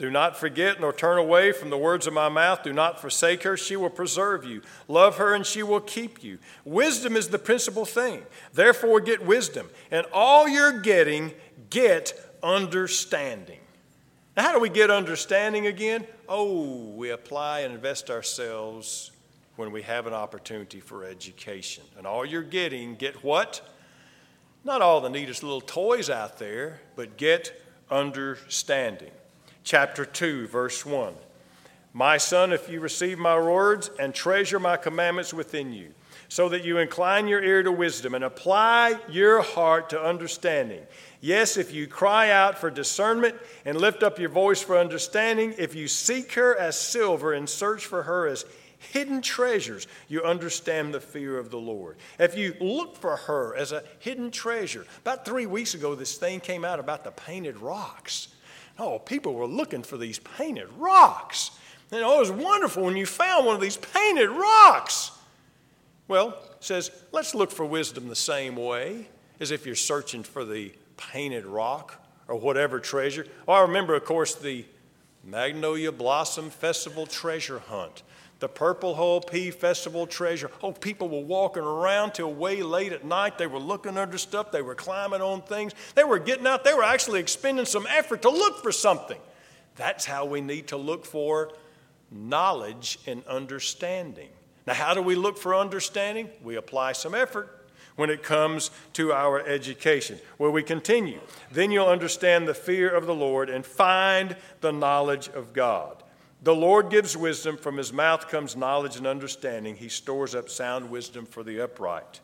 Do 0.00 0.08
not 0.08 0.34
forget 0.34 0.80
nor 0.80 0.94
turn 0.94 1.18
away 1.18 1.52
from 1.52 1.68
the 1.68 1.76
words 1.76 2.06
of 2.06 2.14
my 2.14 2.30
mouth. 2.30 2.62
Do 2.62 2.72
not 2.72 3.02
forsake 3.02 3.42
her. 3.42 3.54
She 3.54 3.76
will 3.76 3.90
preserve 3.90 4.46
you. 4.46 4.62
Love 4.88 5.18
her, 5.18 5.34
and 5.34 5.44
she 5.44 5.62
will 5.62 5.82
keep 5.82 6.24
you. 6.24 6.38
Wisdom 6.64 7.16
is 7.16 7.28
the 7.28 7.38
principal 7.38 7.84
thing. 7.84 8.22
Therefore, 8.54 9.00
get 9.00 9.26
wisdom. 9.26 9.68
And 9.90 10.06
all 10.10 10.48
you're 10.48 10.80
getting, 10.80 11.32
get 11.68 12.14
understanding. 12.42 13.60
Now, 14.38 14.44
how 14.44 14.54
do 14.54 14.58
we 14.60 14.70
get 14.70 14.90
understanding 14.90 15.66
again? 15.66 16.06
Oh, 16.26 16.94
we 16.96 17.10
apply 17.10 17.60
and 17.60 17.74
invest 17.74 18.08
ourselves 18.08 19.10
when 19.56 19.70
we 19.70 19.82
have 19.82 20.06
an 20.06 20.14
opportunity 20.14 20.80
for 20.80 21.04
education. 21.04 21.84
And 21.98 22.06
all 22.06 22.24
you're 22.24 22.40
getting, 22.40 22.94
get 22.94 23.22
what? 23.22 23.60
Not 24.64 24.80
all 24.80 25.02
the 25.02 25.10
neatest 25.10 25.42
little 25.42 25.60
toys 25.60 26.08
out 26.08 26.38
there, 26.38 26.80
but 26.96 27.18
get 27.18 27.52
understanding. 27.90 29.10
Chapter 29.64 30.04
2, 30.04 30.46
verse 30.48 30.84
1. 30.84 31.14
My 31.92 32.18
son, 32.18 32.52
if 32.52 32.68
you 32.68 32.80
receive 32.80 33.18
my 33.18 33.38
words 33.38 33.90
and 33.98 34.14
treasure 34.14 34.60
my 34.60 34.76
commandments 34.76 35.34
within 35.34 35.72
you, 35.72 35.92
so 36.28 36.48
that 36.48 36.64
you 36.64 36.78
incline 36.78 37.26
your 37.26 37.42
ear 37.42 37.62
to 37.64 37.72
wisdom 37.72 38.14
and 38.14 38.22
apply 38.22 38.96
your 39.08 39.42
heart 39.42 39.90
to 39.90 40.00
understanding. 40.00 40.80
Yes, 41.20 41.56
if 41.56 41.74
you 41.74 41.88
cry 41.88 42.30
out 42.30 42.56
for 42.56 42.70
discernment 42.70 43.34
and 43.64 43.76
lift 43.76 44.04
up 44.04 44.20
your 44.20 44.28
voice 44.28 44.62
for 44.62 44.78
understanding, 44.78 45.54
if 45.58 45.74
you 45.74 45.88
seek 45.88 46.32
her 46.34 46.56
as 46.56 46.78
silver 46.78 47.32
and 47.32 47.48
search 47.48 47.84
for 47.84 48.04
her 48.04 48.28
as 48.28 48.44
hidden 48.78 49.20
treasures, 49.20 49.88
you 50.08 50.22
understand 50.22 50.94
the 50.94 51.00
fear 51.00 51.36
of 51.36 51.50
the 51.50 51.58
Lord. 51.58 51.96
If 52.18 52.36
you 52.36 52.54
look 52.60 52.96
for 52.96 53.16
her 53.16 53.56
as 53.56 53.72
a 53.72 53.82
hidden 53.98 54.30
treasure, 54.30 54.86
about 55.00 55.26
three 55.26 55.46
weeks 55.46 55.74
ago, 55.74 55.96
this 55.96 56.16
thing 56.16 56.38
came 56.38 56.64
out 56.64 56.78
about 56.78 57.02
the 57.02 57.10
painted 57.10 57.58
rocks. 57.58 58.28
Oh, 58.78 58.98
people 58.98 59.34
were 59.34 59.46
looking 59.46 59.82
for 59.82 59.96
these 59.96 60.18
painted 60.18 60.68
rocks. 60.78 61.50
And 61.92 62.02
oh, 62.02 62.16
it 62.16 62.20
was 62.20 62.30
wonderful 62.30 62.84
when 62.84 62.96
you 62.96 63.06
found 63.06 63.46
one 63.46 63.54
of 63.54 63.60
these 63.60 63.76
painted 63.76 64.30
rocks. 64.30 65.10
Well, 66.08 66.36
says, 66.60 66.90
let's 67.12 67.34
look 67.34 67.50
for 67.50 67.64
wisdom 67.64 68.08
the 68.08 68.16
same 68.16 68.56
way 68.56 69.08
as 69.38 69.50
if 69.50 69.66
you're 69.66 69.74
searching 69.74 70.22
for 70.22 70.44
the 70.44 70.72
painted 70.96 71.46
rock 71.46 72.04
or 72.28 72.36
whatever 72.36 72.78
treasure. 72.78 73.26
Oh, 73.48 73.52
I 73.52 73.62
remember, 73.62 73.94
of 73.94 74.04
course, 74.04 74.34
the 74.34 74.64
Magnolia 75.24 75.92
Blossom 75.92 76.50
Festival 76.50 77.06
treasure 77.06 77.58
hunt, 77.58 78.02
the 78.40 78.48
Purple 78.48 78.94
Hull 78.94 79.20
Pea 79.20 79.50
Festival 79.50 80.06
treasure. 80.06 80.50
Oh, 80.62 80.72
people 80.72 81.08
were 81.08 81.20
walking 81.20 81.62
around 81.62 82.14
till 82.14 82.32
way 82.32 82.62
late 82.62 82.92
at 82.92 83.04
night. 83.04 83.38
They 83.38 83.46
were 83.46 83.58
looking 83.58 83.96
under 83.96 84.18
stuff, 84.18 84.50
they 84.50 84.62
were 84.62 84.74
climbing 84.74 85.20
on 85.20 85.42
things, 85.42 85.74
they 85.94 86.04
were 86.04 86.18
getting 86.18 86.46
out, 86.46 86.64
they 86.64 86.74
were 86.74 86.82
actually 86.82 87.20
expending 87.20 87.66
some 87.66 87.86
effort 87.88 88.22
to 88.22 88.30
look 88.30 88.62
for 88.62 88.72
something. 88.72 89.18
That's 89.76 90.04
how 90.04 90.24
we 90.24 90.40
need 90.40 90.68
to 90.68 90.76
look 90.76 91.06
for 91.06 91.52
knowledge 92.10 92.98
and 93.06 93.24
understanding. 93.26 94.28
Now, 94.66 94.74
how 94.74 94.94
do 94.94 95.02
we 95.02 95.14
look 95.14 95.38
for 95.38 95.54
understanding? 95.54 96.28
We 96.42 96.56
apply 96.56 96.92
some 96.92 97.14
effort 97.14 97.56
when 97.96 98.10
it 98.10 98.22
comes 98.22 98.70
to 98.94 99.12
our 99.12 99.40
education. 99.46 100.18
Where 100.38 100.50
we 100.50 100.62
continue, 100.62 101.20
then 101.52 101.70
you'll 101.70 101.86
understand 101.86 102.48
the 102.48 102.54
fear 102.54 102.88
of 102.88 103.06
the 103.06 103.14
Lord 103.14 103.50
and 103.50 103.64
find 103.64 104.36
the 104.60 104.72
knowledge 104.72 105.28
of 105.28 105.52
God. 105.52 105.99
The 106.42 106.54
Lord 106.54 106.88
gives 106.88 107.16
wisdom, 107.16 107.58
from 107.58 107.76
his 107.76 107.92
mouth 107.92 108.28
comes 108.28 108.56
knowledge 108.56 108.96
and 108.96 109.06
understanding. 109.06 109.76
He 109.76 109.88
stores 109.88 110.34
up 110.34 110.48
sound 110.48 110.90
wisdom 110.90 111.26
for 111.26 111.42
the 111.42 111.60
upright. 111.60 112.20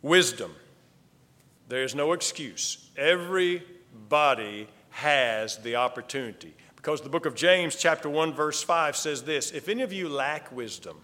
Wisdom. 0.00 0.54
There's 1.68 1.94
no 1.94 2.12
excuse. 2.12 2.88
Everybody 2.96 4.66
has 4.90 5.58
the 5.58 5.76
opportunity. 5.76 6.54
Because 6.76 7.00
the 7.00 7.10
book 7.10 7.26
of 7.26 7.34
James, 7.34 7.76
chapter 7.76 8.08
1, 8.08 8.32
verse 8.32 8.62
5 8.62 8.96
says 8.96 9.22
this 9.22 9.52
If 9.52 9.68
any 9.68 9.82
of 9.82 9.92
you 9.92 10.08
lack 10.08 10.50
wisdom, 10.50 10.96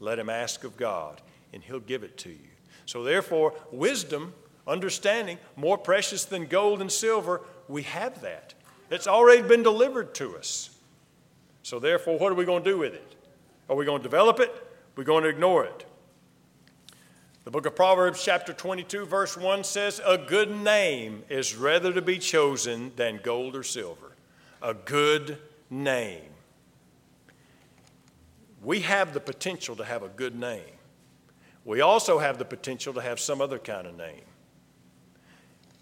let 0.00 0.18
him 0.18 0.28
ask 0.28 0.64
of 0.64 0.76
God, 0.76 1.22
and 1.52 1.62
he'll 1.62 1.80
give 1.80 2.02
it 2.02 2.18
to 2.18 2.30
you. 2.30 2.50
So, 2.84 3.02
therefore, 3.04 3.54
wisdom, 3.70 4.34
understanding, 4.66 5.38
more 5.56 5.78
precious 5.78 6.24
than 6.24 6.46
gold 6.46 6.80
and 6.80 6.90
silver, 6.90 7.42
we 7.68 7.84
have 7.84 8.20
that. 8.22 8.54
It's 8.90 9.06
already 9.06 9.42
been 9.42 9.62
delivered 9.62 10.14
to 10.16 10.36
us. 10.36 10.73
So, 11.64 11.80
therefore, 11.80 12.16
what 12.16 12.30
are 12.30 12.36
we 12.36 12.44
going 12.44 12.62
to 12.62 12.70
do 12.70 12.78
with 12.78 12.94
it? 12.94 13.16
Are 13.68 13.74
we 13.74 13.84
going 13.84 13.98
to 13.98 14.02
develop 14.04 14.38
it? 14.38 14.54
We're 14.94 15.02
going 15.02 15.24
to 15.24 15.28
ignore 15.28 15.64
it. 15.64 15.84
The 17.42 17.50
book 17.50 17.66
of 17.66 17.74
Proverbs, 17.74 18.22
chapter 18.22 18.52
22, 18.52 19.06
verse 19.06 19.36
1 19.36 19.64
says, 19.64 20.00
A 20.06 20.16
good 20.16 20.52
name 20.52 21.24
is 21.28 21.56
rather 21.56 21.92
to 21.92 22.00
be 22.00 22.18
chosen 22.18 22.92
than 22.94 23.18
gold 23.20 23.56
or 23.56 23.64
silver. 23.64 24.12
A 24.62 24.74
good 24.74 25.38
name 25.68 26.34
we 28.64 28.80
have 28.80 29.12
the 29.12 29.20
potential 29.20 29.76
to 29.76 29.84
have 29.84 30.02
a 30.02 30.08
good 30.08 30.34
name. 30.34 30.62
We 31.64 31.82
also 31.82 32.18
have 32.18 32.38
the 32.38 32.44
potential 32.44 32.94
to 32.94 33.00
have 33.00 33.20
some 33.20 33.40
other 33.40 33.58
kind 33.58 33.86
of 33.86 33.96
name. 33.96 34.22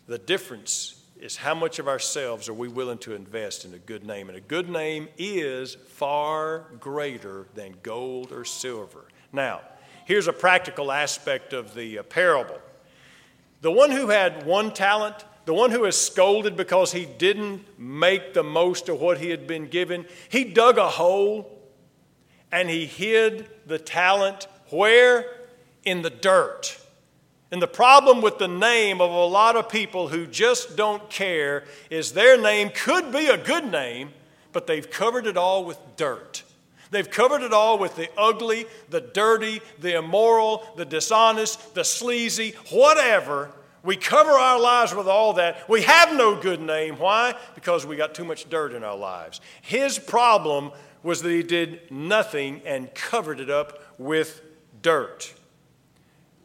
The 0.07 0.19
difference 0.19 1.02
is 1.23 1.37
how 1.37 1.55
much 1.55 1.79
of 1.79 1.87
ourselves 1.87 2.49
are 2.49 2.55
we 2.55 2.67
willing 2.67 2.99
to 2.99 3.15
invest 3.15 3.65
in 3.65 3.73
a 3.75 3.79
good 3.79 4.05
name? 4.05 4.29
And 4.29 4.37
a 4.37 4.41
good 4.41 4.69
name 4.69 5.09
is 5.17 5.77
far 5.87 6.67
greater 6.81 7.47
than 7.55 7.77
gold 7.85 8.33
or 8.33 8.45
silver. 8.45 9.05
Now, 9.33 9.61
here's 10.05 10.27
a 10.27 10.33
practical 10.33 10.91
aspect 10.91 11.53
of 11.53 11.75
the 11.75 12.01
uh, 12.01 12.03
parable. 12.03 12.59
The 13.61 13.71
one 13.71 13.93
who 13.93 14.09
had 14.09 14.45
one 14.45 14.75
talent, 14.75 15.25
the 15.45 15.55
one 15.55 15.71
who 15.71 15.85
is 15.85 15.97
scolded 15.97 16.57
because 16.57 16.91
he 16.91 17.07
didn't 17.07 17.79
make 17.79 18.35
the 18.35 18.43
most 18.43 18.89
of 18.89 19.01
what 19.01 19.19
he 19.19 19.31
had 19.31 19.47
been 19.47 19.69
given, 19.69 20.07
he 20.29 20.43
dug 20.43 20.77
a 20.77 20.89
hole 20.89 21.57
and 22.51 22.69
he 22.69 22.85
hid 22.85 23.49
the 23.65 23.79
talent 23.79 24.49
where? 24.71 25.27
In 25.85 26.03
the 26.03 26.11
dirt. 26.11 26.82
And 27.53 27.61
the 27.61 27.69
problem 27.69 28.23
with 28.23 28.39
the 28.39 28.49
name 28.49 29.03
of 29.03 29.11
a 29.11 29.27
lot 29.27 29.57
of 29.57 29.69
people 29.69 30.09
who 30.09 30.27
just 30.27 30.75
don't 30.75 31.09
care 31.11 31.65
is 31.91 32.13
their 32.13 32.41
name 32.41 32.71
could 32.75 33.13
be 33.13 33.27
a 33.27 33.37
good 33.37 33.71
name, 33.71 34.11
but 34.53 34.67
they've 34.67 34.91
covered 34.91 35.27
it 35.27 35.37
all 35.37 35.67
with 35.67 35.79
dirt. 35.97 36.45
They've 36.91 37.09
covered 37.09 37.43
it 37.43 37.53
all 37.53 37.79
with 37.79 37.95
the 37.95 38.09
ugly, 38.17 38.65
the 38.89 39.03
dirty, 39.03 39.61
the 39.79 39.99
immoral, 39.99 40.67
the 40.77 40.87
dishonest, 40.87 41.75
the 41.75 41.85
sleazy, 41.85 42.55
whatever. 42.71 43.51
We 43.83 43.97
cover 43.97 44.31
our 44.31 44.59
lives 44.59 44.95
with 44.95 45.07
all 45.07 45.35
that. 45.35 45.69
We 45.69 45.83
have 45.83 46.17
no 46.17 46.41
good 46.41 46.61
name. 46.61 46.97
Why? 46.97 47.35
Because 47.55 47.85
we 47.85 47.97
got 47.97 48.15
too 48.15 48.25
much 48.25 48.49
dirt 48.49 48.73
in 48.73 48.83
our 48.83 48.97
lives. 48.97 49.43
His 49.61 49.99
problem 49.99 50.73
was 51.03 51.21
that 51.21 51.31
he 51.31 51.43
did 51.43 51.91
nothing 51.91 52.63
and 52.65 52.95
covered 52.95 53.41
it 53.41 53.51
up 53.51 53.79
with 53.99 54.41
dirt. 54.81 55.35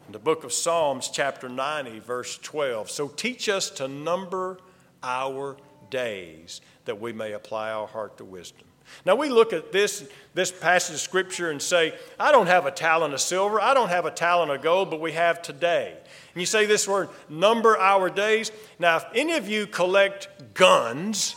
In 0.08 0.14
the 0.14 0.20
book 0.20 0.45
of 0.45 0.53
Psalms, 0.53 1.10
chapter 1.12 1.49
90, 1.49 1.99
verse 1.99 2.38
12. 2.38 2.89
So 2.89 3.10
teach 3.10 3.49
us 3.49 3.70
to 3.72 3.89
number 3.89 4.58
our 5.03 5.58
days 5.89 6.62
that 6.86 7.01
we 7.01 7.12
may 7.12 7.34
apply 7.34 7.72
our 7.72 7.88
heart 7.88 8.18
to 8.20 8.24
wisdom. 8.24 8.66
Now 9.05 9.16
we 9.16 9.28
look 9.28 9.51
at 9.51 9.74
this, 9.74 10.08
this 10.34 10.49
passage 10.49 10.95
of 10.95 11.01
scripture 11.01 11.51
and 11.51 11.62
say, 11.62 11.93
I 12.18 12.32
don't 12.32 12.47
have 12.47 12.66
a 12.66 12.72
talent 12.72 13.16
of 13.16 13.20
silver, 13.20 13.60
I 13.60 13.74
don't 13.74 13.89
have 13.89 14.05
a 14.05 14.12
talent 14.12 14.49
of 14.49 14.62
gold, 14.62 14.89
but 14.89 15.01
we 15.01 15.12
have 15.12 15.41
today. 15.41 15.93
And 16.34 16.41
you 16.41 16.45
say 16.45 16.66
this 16.66 16.88
word, 16.88 17.10
number 17.28 17.78
our 17.78 18.10
days. 18.10 18.53
Now, 18.80 18.95
if 18.95 19.05
any 19.14 19.34
of 19.34 19.49
you 19.49 19.68
collect 19.68 20.53
guns, 20.53 21.36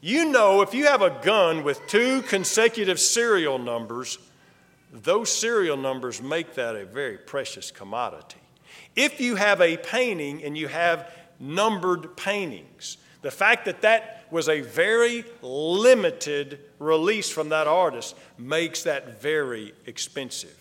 you 0.00 0.24
know 0.24 0.60
if 0.62 0.74
you 0.74 0.86
have 0.86 1.02
a 1.02 1.20
gun 1.22 1.62
with 1.62 1.80
two 1.86 2.22
consecutive 2.22 2.98
serial 2.98 3.58
numbers, 3.58 4.18
those 5.02 5.30
serial 5.30 5.76
numbers 5.76 6.22
make 6.22 6.54
that 6.54 6.76
a 6.76 6.84
very 6.84 7.18
precious 7.18 7.70
commodity. 7.70 8.40
If 8.94 9.20
you 9.20 9.36
have 9.36 9.60
a 9.60 9.76
painting 9.76 10.42
and 10.42 10.56
you 10.56 10.68
have 10.68 11.10
numbered 11.38 12.16
paintings, 12.16 12.96
the 13.22 13.30
fact 13.30 13.64
that 13.66 13.82
that 13.82 14.26
was 14.30 14.48
a 14.48 14.60
very 14.60 15.24
limited 15.42 16.60
release 16.78 17.28
from 17.28 17.50
that 17.50 17.66
artist 17.66 18.16
makes 18.38 18.82
that 18.84 19.20
very 19.20 19.72
expensive. 19.86 20.56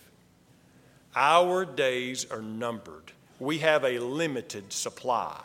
Our 1.15 1.65
days 1.65 2.25
are 2.29 2.41
numbered, 2.41 3.11
we 3.39 3.59
have 3.59 3.83
a 3.83 3.99
limited 3.99 4.73
supply. 4.73 5.41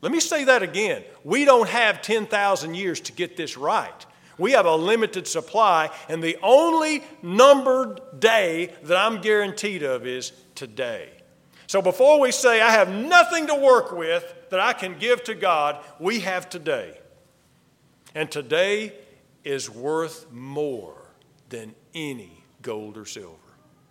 Let 0.00 0.12
me 0.12 0.20
say 0.20 0.44
that 0.44 0.62
again. 0.62 1.02
We 1.24 1.44
don't 1.44 1.68
have 1.68 2.02
10,000 2.02 2.74
years 2.74 3.00
to 3.00 3.12
get 3.12 3.36
this 3.36 3.56
right. 3.56 4.06
We 4.38 4.52
have 4.52 4.66
a 4.66 4.76
limited 4.76 5.26
supply, 5.26 5.90
and 6.08 6.22
the 6.22 6.38
only 6.42 7.02
numbered 7.22 8.00
day 8.18 8.72
that 8.84 8.96
I'm 8.96 9.20
guaranteed 9.20 9.82
of 9.82 10.06
is 10.06 10.32
today. 10.54 11.10
So 11.66 11.82
before 11.82 12.18
we 12.20 12.32
say, 12.32 12.62
I 12.62 12.70
have 12.70 12.88
nothing 12.88 13.48
to 13.48 13.54
work 13.54 13.92
with 13.92 14.34
that 14.50 14.60
I 14.60 14.72
can 14.72 14.98
give 14.98 15.22
to 15.24 15.34
God, 15.34 15.84
we 15.98 16.20
have 16.20 16.48
today. 16.48 16.98
And 18.14 18.30
today 18.30 18.94
is 19.44 19.68
worth 19.68 20.30
more 20.32 20.96
than 21.50 21.74
any 21.94 22.44
gold 22.62 22.96
or 22.96 23.04
silver. 23.04 23.36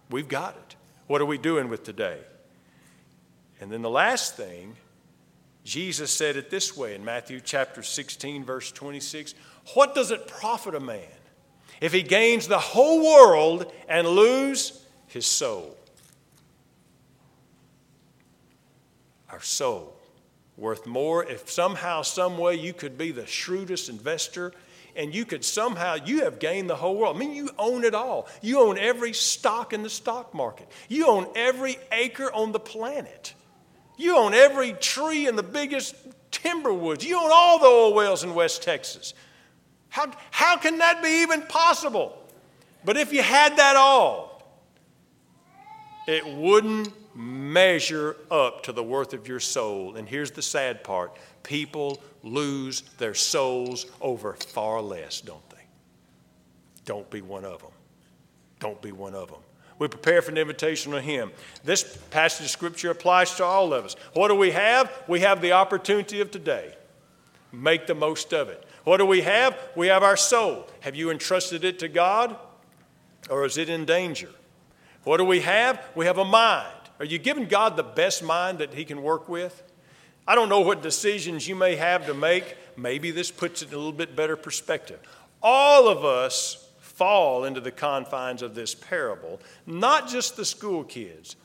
We've 0.10 0.28
got 0.28 0.56
it. 0.56 0.76
What 1.08 1.22
are 1.22 1.26
we 1.26 1.38
doing 1.38 1.70
with 1.70 1.84
today? 1.84 2.20
And 3.60 3.72
then 3.72 3.82
the 3.82 3.90
last 3.90 4.36
thing, 4.36 4.76
Jesus 5.64 6.12
said 6.12 6.36
it 6.36 6.50
this 6.50 6.76
way 6.78 6.96
in 6.96 7.04
Matthew 7.04 7.40
chapter 7.40 7.84
16, 7.84 8.44
verse 8.44 8.72
26 8.72 9.36
What 9.74 9.96
does 9.96 10.12
it 10.12 10.28
profit 10.28 10.76
a 10.76 10.80
man 10.80 11.02
if 11.82 11.94
he 11.94 12.02
gains 12.02 12.48
the 12.48 12.60
whole 12.60 13.04
world 13.04 13.72
and 13.88 14.08
lose 14.08 14.84
his 15.08 15.26
soul? 15.26 15.78
Our 19.30 19.42
soul 19.42 19.94
worth 20.56 20.86
more 20.86 21.24
if 21.24 21.50
somehow, 21.50 22.02
some 22.02 22.38
way 22.38 22.56
you 22.56 22.74
could 22.74 22.98
be 22.98 23.12
the 23.12 23.26
shrewdest 23.26 23.90
investor 23.90 24.54
and 24.96 25.14
you 25.14 25.26
could 25.26 25.46
somehow, 25.46 25.96
you 26.04 26.24
have 26.24 26.40
gained 26.40 26.70
the 26.70 26.76
whole 26.76 26.98
world. 26.98 27.16
I 27.16 27.20
mean, 27.20 27.36
you 27.36 27.52
own 27.60 27.84
it 27.84 27.94
all. 27.94 28.28
You 28.42 28.62
own 28.62 28.80
every 28.80 29.14
stock 29.14 29.72
in 29.72 29.84
the 29.84 29.92
stock 29.92 30.34
market. 30.34 30.68
You 30.90 31.08
own 31.08 31.28
every 31.36 31.78
acre 31.92 32.34
on 32.34 32.52
the 32.52 32.60
planet. 32.60 33.36
You 33.96 34.18
own 34.18 34.34
every 34.34 34.74
tree 34.74 35.28
in 35.28 35.36
the 35.36 35.44
biggest 35.44 35.96
timber 36.32 36.74
woods. 36.74 37.06
You 37.06 37.16
own 37.18 37.30
all 37.32 37.60
the 37.60 37.66
oil 37.66 37.94
wells 37.94 38.24
in 38.24 38.34
West 38.34 38.64
Texas. 38.64 39.14
How, 39.90 40.12
how 40.32 40.58
can 40.58 40.78
that 40.80 41.02
be 41.02 41.22
even 41.22 41.42
possible? 41.44 42.18
But 42.86 42.98
if 42.98 43.12
you 43.12 43.22
had 43.22 43.58
that 43.58 43.76
all, 43.76 44.44
it 46.08 46.26
wouldn't 46.26 46.94
measure 47.16 48.16
up 48.30 48.64
to 48.64 48.72
the 48.72 48.84
worth 48.84 49.14
of 49.14 49.28
your 49.28 49.40
soul. 49.40 49.96
And 49.96 50.08
here's 50.08 50.32
the 50.32 50.42
sad 50.42 50.84
part 50.84 51.18
people 51.44 52.02
lose 52.24 52.82
their 52.98 53.14
souls 53.14 53.86
over 54.02 54.34
far 54.34 54.82
less, 54.82 55.22
don't 55.22 55.50
they? 55.50 55.66
Don't 56.86 57.10
be 57.10 57.22
one 57.22 57.46
of 57.46 57.62
them. 57.62 57.72
Don't 58.60 58.82
be 58.82 58.92
one 58.92 59.14
of 59.14 59.30
them. 59.30 59.40
We 59.80 59.88
prepare 59.88 60.22
for 60.22 60.32
an 60.32 60.38
invitation 60.38 60.94
of 60.94 61.04
Him. 61.04 61.32
This 61.64 61.98
passage 62.10 62.46
of 62.46 62.52
Scripture 62.52 62.90
applies 62.90 63.36
to 63.36 63.44
all 63.44 63.74
of 63.74 63.86
us. 63.86 63.96
What 64.14 64.30
do 64.30 64.36
we 64.36 64.52
have? 64.52 64.92
We 65.08 65.20
have 65.20 65.42
the 65.42 65.52
opportunity 65.52 66.22
of 66.22 66.32
today. 66.32 66.74
Make 67.52 67.88
the 67.88 67.96
most 67.96 68.34
of 68.34 68.50
it. 68.50 68.67
What 68.88 69.00
do 69.00 69.06
we 69.06 69.20
have? 69.24 69.58
We 69.76 69.88
have 69.88 70.02
our 70.02 70.16
soul. 70.16 70.66
Have 70.80 70.96
you 70.96 71.12
entrusted 71.12 71.66
it 71.66 71.78
to 71.80 71.90
God 71.90 72.38
or 73.30 73.44
is 73.44 73.58
it 73.58 73.68
in 73.68 73.84
danger? 73.84 74.30
What 75.04 75.18
do 75.18 75.26
we 75.26 75.42
have? 75.42 75.84
We 75.94 76.06
have 76.06 76.20
a 76.20 76.24
mind. 76.24 76.72
Are 77.00 77.04
you 77.04 77.18
giving 77.20 77.48
God 77.48 77.76
the 77.76 77.84
best 77.84 78.24
mind 78.24 78.60
that 78.60 78.74
He 78.74 78.86
can 78.86 79.04
work 79.04 79.28
with? 79.28 79.62
I 80.26 80.36
don't 80.36 80.48
know 80.48 80.62
what 80.62 80.82
decisions 80.82 81.50
you 81.50 81.54
may 81.54 81.76
have 81.76 82.06
to 82.06 82.14
make. 82.14 82.56
Maybe 82.78 83.12
this 83.12 83.30
puts 83.30 83.62
it 83.62 83.68
in 83.68 83.74
a 83.74 83.78
little 83.78 83.92
bit 83.92 84.16
better 84.16 84.38
perspective. 84.38 85.02
All 85.44 85.90
of 85.90 86.06
us 86.06 86.70
fall 86.80 87.44
into 87.44 87.60
the 87.60 87.72
confines 87.72 88.42
of 88.42 88.56
this 88.56 88.74
parable, 88.74 89.42
not 89.66 90.08
just 90.08 90.38
the 90.38 90.46
school 90.46 90.86
kids. 90.86 91.36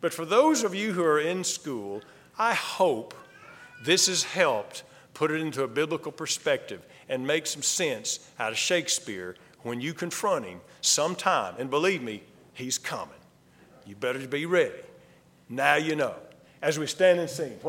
But 0.00 0.14
for 0.14 0.24
those 0.24 0.64
of 0.64 0.74
you 0.74 0.94
who 0.94 1.04
are 1.04 1.20
in 1.20 1.44
school, 1.44 2.00
I 2.38 2.54
hope 2.54 3.12
this 3.84 4.06
has 4.06 4.22
helped 4.22 4.84
put 5.18 5.32
it 5.32 5.40
into 5.40 5.64
a 5.64 5.68
biblical 5.68 6.12
perspective 6.12 6.80
and 7.08 7.26
make 7.26 7.44
some 7.44 7.60
sense 7.60 8.20
out 8.38 8.52
of 8.52 8.56
Shakespeare 8.56 9.34
when 9.62 9.80
you 9.80 9.92
confront 9.92 10.44
him 10.44 10.60
sometime. 10.80 11.56
And 11.58 11.68
believe 11.68 12.02
me, 12.02 12.22
he's 12.54 12.78
coming. 12.78 13.16
You 13.84 13.96
better 13.96 14.24
be 14.28 14.46
ready. 14.46 14.78
Now 15.48 15.74
you 15.74 15.96
know. 15.96 16.14
As 16.62 16.78
we 16.78 16.86
stand 16.86 17.18
and 17.18 17.28
sing. 17.28 17.58